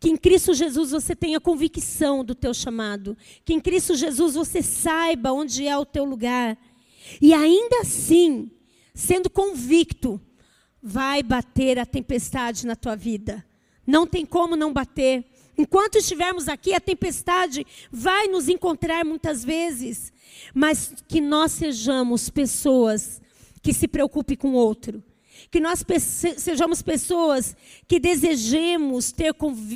Que 0.00 0.08
em 0.08 0.16
Cristo 0.16 0.54
Jesus 0.54 0.90
você 0.92 1.14
tenha 1.14 1.38
convicção 1.38 2.24
do 2.24 2.34
teu 2.34 2.54
chamado. 2.54 3.16
Que 3.44 3.52
em 3.52 3.60
Cristo 3.60 3.94
Jesus 3.94 4.34
você 4.34 4.62
saiba 4.62 5.30
onde 5.30 5.68
é 5.68 5.76
o 5.76 5.84
teu 5.84 6.04
lugar. 6.04 6.56
E 7.20 7.34
ainda 7.34 7.80
assim, 7.80 8.50
sendo 8.94 9.28
convicto, 9.28 10.18
vai 10.82 11.22
bater 11.22 11.78
a 11.78 11.84
tempestade 11.84 12.66
na 12.66 12.74
tua 12.74 12.96
vida. 12.96 13.44
Não 13.86 14.06
tem 14.06 14.24
como 14.24 14.56
não 14.56 14.72
bater. 14.72 15.24
Enquanto 15.58 15.98
estivermos 15.98 16.48
aqui, 16.48 16.72
a 16.72 16.80
tempestade 16.80 17.66
vai 17.92 18.26
nos 18.28 18.48
encontrar 18.48 19.04
muitas 19.04 19.44
vezes, 19.44 20.10
mas 20.54 20.94
que 21.06 21.20
nós 21.20 21.52
sejamos 21.52 22.30
pessoas 22.30 23.20
que 23.62 23.74
se 23.74 23.86
preocupem 23.86 24.38
com 24.38 24.52
o 24.52 24.54
outro. 24.54 25.02
Que 25.50 25.60
nós 25.60 25.84
sejamos 26.36 26.82
pessoas 26.82 27.56
que 27.86 28.00
desejemos 28.00 29.12
ter 29.12 29.34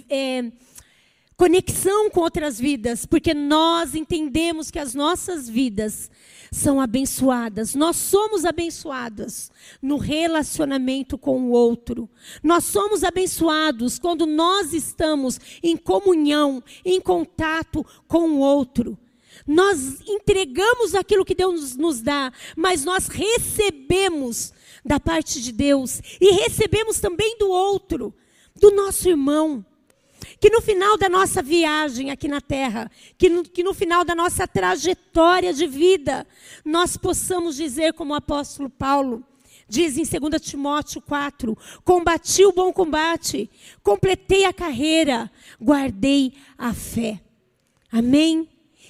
é, 0.09 0.51
conexão 1.37 2.11
com 2.11 2.21
outras 2.21 2.59
vidas, 2.59 3.07
porque 3.07 3.35
nós 3.35 3.95
entendemos 3.95 4.71
que 4.71 4.79
as 4.79 4.95
nossas 4.95 5.49
vidas 5.49 6.11
são 6.55 6.81
abençoadas. 6.81 7.75
Nós 7.75 7.97
somos 7.97 8.45
abençoadas 8.45 9.51
no 9.83 9.97
relacionamento 9.97 11.19
com 11.19 11.43
o 11.43 11.51
outro. 11.51 12.09
Nós 12.43 12.65
somos 12.65 13.03
abençoados 13.03 13.99
quando 13.99 14.25
nós 14.25 14.73
estamos 14.73 15.41
em 15.63 15.77
comunhão, 15.77 16.63
em 16.85 17.01
contato 17.01 17.85
com 18.07 18.31
o 18.31 18.39
outro. 18.39 18.97
Nós 19.47 20.01
entregamos 20.07 20.95
aquilo 20.95 21.25
que 21.25 21.35
Deus 21.35 21.77
nos 21.77 22.01
dá, 22.01 22.33
mas 22.57 22.85
nós 22.85 23.09
recebemos 23.09 24.53
da 24.85 25.01
parte 25.01 25.41
de 25.41 25.53
Deus 25.53 26.01
e 26.21 26.33
recebemos 26.33 27.01
também 27.01 27.37
do 27.39 27.49
outro, 27.49 28.15
do 28.55 28.71
nosso 28.71 29.09
irmão 29.09 29.65
que 30.41 30.51
no 30.51 30.61
final 30.61 30.97
da 30.97 31.09
nossa 31.09 31.43
viagem 31.43 32.11
aqui 32.11 32.29
na 32.29 32.41
terra, 32.41 32.91
que 33.17 33.29
no, 33.29 33.43
que 33.43 33.63
no 33.63 33.75
final 33.75 34.05
da 34.05 34.15
nossa 34.15 34.47
trajetória 34.47 35.53
de 35.53 35.67
vida, 35.67 36.27
nós 36.65 36.97
possamos 36.97 37.57
dizer, 37.57 37.93
como 37.95 38.13
o 38.13 38.17
apóstolo 38.17 38.69
Paulo, 38.69 39.25
diz 39.69 39.97
em 39.97 40.05
2 40.05 40.43
Timóteo 40.43 41.01
4: 41.01 41.57
Combati 41.85 42.45
o 42.45 42.53
bom 42.53 42.73
combate, 42.73 43.51
completei 43.83 44.45
a 44.45 44.53
carreira, 44.53 45.31
guardei 45.61 46.35
a 46.57 46.73
fé. 46.75 47.21
Amém? 47.91 48.49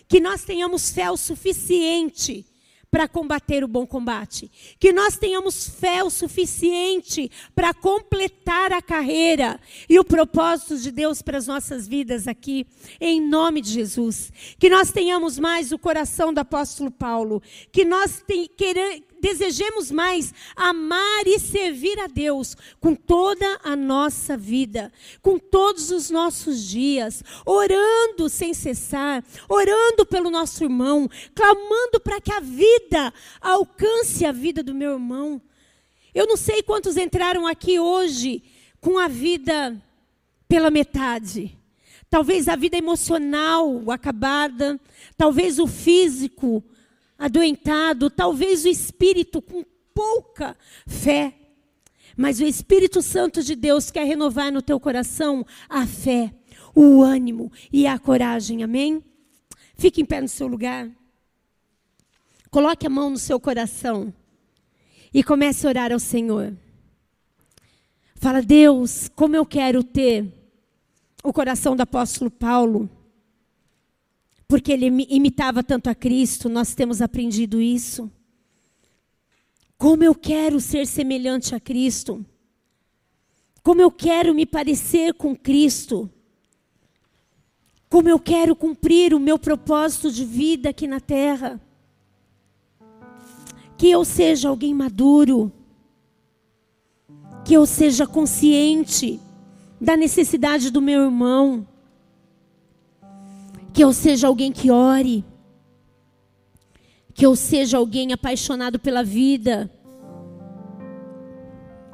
Que 0.08 0.20
nós 0.20 0.44
tenhamos 0.44 0.90
fé 0.90 1.10
o 1.10 1.16
suficiente 1.16 2.46
para 2.94 3.08
combater 3.08 3.64
o 3.64 3.66
bom 3.66 3.84
combate. 3.84 4.48
Que 4.78 4.92
nós 4.92 5.16
tenhamos 5.16 5.68
fé 5.68 6.04
o 6.04 6.10
suficiente 6.10 7.28
para 7.52 7.74
completar 7.74 8.72
a 8.72 8.80
carreira 8.80 9.58
e 9.88 9.98
o 9.98 10.04
propósito 10.04 10.78
de 10.78 10.92
Deus 10.92 11.20
para 11.20 11.36
as 11.36 11.48
nossas 11.48 11.88
vidas 11.88 12.28
aqui, 12.28 12.64
em 13.00 13.20
nome 13.20 13.60
de 13.60 13.70
Jesus. 13.70 14.32
Que 14.60 14.70
nós 14.70 14.92
tenhamos 14.92 15.40
mais 15.40 15.72
o 15.72 15.78
coração 15.78 16.32
do 16.32 16.38
apóstolo 16.38 16.88
Paulo. 16.88 17.42
Que 17.72 17.84
nós 17.84 18.22
queira, 18.56 19.02
desejemos 19.24 19.90
mais 19.90 20.34
amar 20.54 21.26
e 21.26 21.38
servir 21.38 21.98
a 21.98 22.06
Deus 22.06 22.54
com 22.78 22.94
toda 22.94 23.58
a 23.64 23.74
nossa 23.74 24.36
vida, 24.36 24.92
com 25.22 25.38
todos 25.38 25.90
os 25.90 26.10
nossos 26.10 26.62
dias, 26.62 27.24
orando 27.46 28.28
sem 28.28 28.52
cessar, 28.52 29.24
orando 29.48 30.04
pelo 30.04 30.30
nosso 30.30 30.62
irmão, 30.62 31.08
clamando 31.34 31.98
para 32.04 32.20
que 32.20 32.30
a 32.30 32.40
vida 32.40 33.14
alcance 33.40 34.26
a 34.26 34.32
vida 34.32 34.62
do 34.62 34.74
meu 34.74 34.92
irmão. 34.92 35.40
Eu 36.14 36.26
não 36.26 36.36
sei 36.36 36.62
quantos 36.62 36.98
entraram 36.98 37.46
aqui 37.46 37.80
hoje 37.80 38.42
com 38.78 38.98
a 38.98 39.08
vida 39.08 39.74
pela 40.46 40.70
metade. 40.70 41.58
Talvez 42.10 42.46
a 42.46 42.56
vida 42.56 42.76
emocional 42.76 43.90
acabada, 43.90 44.78
talvez 45.16 45.58
o 45.58 45.66
físico 45.66 46.62
adoentado, 47.18 48.10
talvez 48.10 48.64
o 48.64 48.68
espírito 48.68 49.40
com 49.40 49.64
pouca 49.94 50.56
fé. 50.86 51.34
Mas 52.16 52.38
o 52.38 52.44
Espírito 52.44 53.02
Santo 53.02 53.42
de 53.42 53.56
Deus 53.56 53.90
quer 53.90 54.04
renovar 54.04 54.52
no 54.52 54.62
teu 54.62 54.78
coração 54.78 55.44
a 55.68 55.86
fé, 55.86 56.32
o 56.74 57.02
ânimo 57.02 57.50
e 57.72 57.86
a 57.86 57.98
coragem. 57.98 58.62
Amém? 58.62 59.02
Fique 59.76 60.00
em 60.00 60.04
pé 60.04 60.20
no 60.20 60.28
seu 60.28 60.46
lugar. 60.46 60.88
Coloque 62.50 62.86
a 62.86 62.90
mão 62.90 63.10
no 63.10 63.18
seu 63.18 63.40
coração 63.40 64.14
e 65.12 65.24
comece 65.24 65.66
a 65.66 65.70
orar 65.70 65.92
ao 65.92 65.98
Senhor. 65.98 66.56
Fala, 68.14 68.40
Deus, 68.40 69.10
como 69.14 69.34
eu 69.34 69.44
quero 69.44 69.82
ter 69.82 70.32
o 71.22 71.32
coração 71.32 71.74
do 71.74 71.82
apóstolo 71.82 72.30
Paulo 72.30 72.88
porque 74.46 74.72
ele 74.72 74.86
imitava 75.08 75.62
tanto 75.62 75.88
a 75.88 75.94
Cristo, 75.94 76.48
nós 76.48 76.74
temos 76.74 77.00
aprendido 77.00 77.60
isso. 77.60 78.10
Como 79.78 80.04
eu 80.04 80.14
quero 80.14 80.60
ser 80.60 80.86
semelhante 80.86 81.54
a 81.54 81.60
Cristo. 81.60 82.24
Como 83.62 83.80
eu 83.80 83.90
quero 83.90 84.34
me 84.34 84.44
parecer 84.44 85.14
com 85.14 85.34
Cristo. 85.34 86.10
Como 87.88 88.08
eu 88.08 88.18
quero 88.18 88.54
cumprir 88.54 89.14
o 89.14 89.20
meu 89.20 89.38
propósito 89.38 90.10
de 90.10 90.24
vida 90.24 90.70
aqui 90.70 90.86
na 90.86 91.00
terra. 91.00 91.60
Que 93.76 93.90
eu 93.90 94.04
seja 94.04 94.48
alguém 94.48 94.74
maduro. 94.74 95.50
Que 97.44 97.54
eu 97.54 97.66
seja 97.66 98.06
consciente 98.06 99.20
da 99.80 99.96
necessidade 99.96 100.70
do 100.70 100.80
meu 100.80 101.04
irmão 101.04 101.66
que 103.74 103.82
eu 103.82 103.92
seja 103.92 104.28
alguém 104.28 104.52
que 104.52 104.70
ore. 104.70 105.24
Que 107.12 107.26
eu 107.26 107.34
seja 107.34 107.76
alguém 107.76 108.12
apaixonado 108.12 108.78
pela 108.78 109.02
vida. 109.02 109.68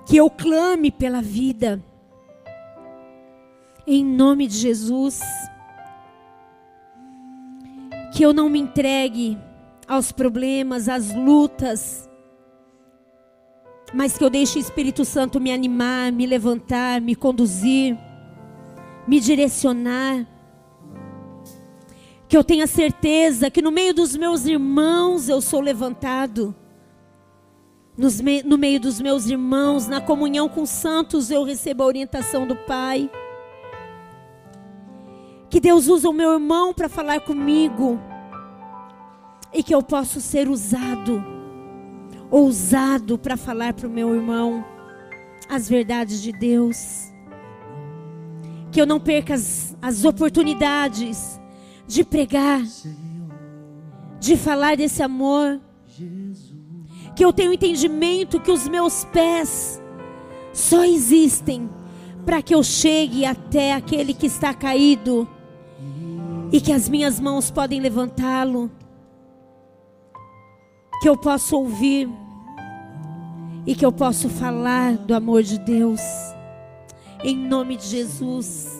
Que 0.07 0.19
eu 0.19 0.29
clame 0.29 0.91
pela 0.91 1.23
vida. 1.23 1.83
Em 3.87 4.05
nome 4.05 4.47
de 4.47 4.57
Jesus. 4.59 5.21
Que 8.15 8.23
eu 8.23 8.35
não 8.35 8.51
me 8.51 8.59
entregue 8.59 9.39
aos 9.89 10.13
problemas, 10.13 10.87
às 10.87 11.15
lutas. 11.15 12.11
Mas 13.95 14.19
que 14.19 14.23
eu 14.23 14.29
deixe 14.29 14.59
o 14.59 14.61
Espírito 14.61 15.03
Santo 15.07 15.41
me 15.41 15.51
animar, 15.51 16.13
me 16.13 16.27
levantar, 16.27 17.01
me 17.01 17.15
conduzir, 17.15 17.97
me 19.09 19.19
direcionar 19.19 20.27
que 22.31 22.37
eu 22.37 22.45
tenha 22.45 22.69
certeza 22.69 23.51
que 23.51 23.61
no 23.61 23.73
meio 23.73 23.93
dos 23.93 24.17
meus 24.17 24.47
irmãos 24.47 25.29
eu 25.29 25.41
sou 25.41 25.61
levantado. 25.61 26.55
no 28.45 28.57
meio 28.57 28.79
dos 28.79 29.01
meus 29.01 29.27
irmãos, 29.27 29.89
na 29.89 30.01
comunhão 30.01 30.49
com 30.49 30.63
os 30.63 30.71
santos, 30.71 31.29
eu 31.29 31.43
recebo 31.43 31.83
a 31.83 31.87
orientação 31.87 32.47
do 32.47 32.55
Pai. 32.55 33.11
Que 35.51 35.59
Deus 35.59 35.89
usa 35.89 36.09
o 36.09 36.13
meu 36.13 36.33
irmão 36.35 36.73
para 36.73 36.89
falar 36.89 37.21
comigo. 37.21 37.99
E 39.53 39.61
que 39.65 39.75
eu 39.75 39.83
possa 39.83 40.21
ser 40.21 40.49
usado, 40.49 41.21
ousado 42.31 43.19
para 43.19 43.37
falar 43.37 43.75
para 43.75 43.89
o 43.89 43.91
meu 43.91 44.15
irmão 44.15 44.65
as 45.49 45.69
verdades 45.69 46.23
de 46.23 46.31
Deus. 46.31 47.13
Que 48.71 48.81
eu 48.81 48.87
não 48.87 49.01
perca 49.01 49.35
as, 49.35 49.77
as 49.83 50.05
oportunidades 50.05 51.40
de 51.91 52.05
pregar, 52.05 52.63
de 54.21 54.37
falar 54.37 54.77
desse 54.77 55.03
amor. 55.03 55.61
Que 57.17 57.25
eu 57.25 57.33
tenho 57.33 57.53
entendimento 57.53 58.39
que 58.39 58.53
os 58.53 58.69
meus 58.69 59.05
pés 59.07 59.83
só 60.53 60.85
existem 60.85 61.69
para 62.25 62.41
que 62.41 62.55
eu 62.55 62.63
chegue 62.63 63.27
até 63.27 63.73
aquele 63.73 64.15
que 64.15 64.27
está 64.27 64.55
caído 64.55 65.29
e 66.53 66.61
que 66.61 66.73
as 66.73 66.89
minhas 66.89 67.19
mãos 67.19 67.51
podem 67.51 67.81
levantá-lo. 67.81 68.71
Que 71.03 71.09
eu 71.09 71.17
possa 71.17 71.57
ouvir 71.57 72.09
e 73.67 73.75
que 73.75 73.85
eu 73.85 73.91
possa 73.91 74.29
falar 74.29 74.97
do 74.97 75.13
amor 75.13 75.43
de 75.43 75.59
Deus. 75.59 76.01
Em 77.25 77.37
nome 77.37 77.77
de 77.77 77.87
Jesus. 77.87 78.80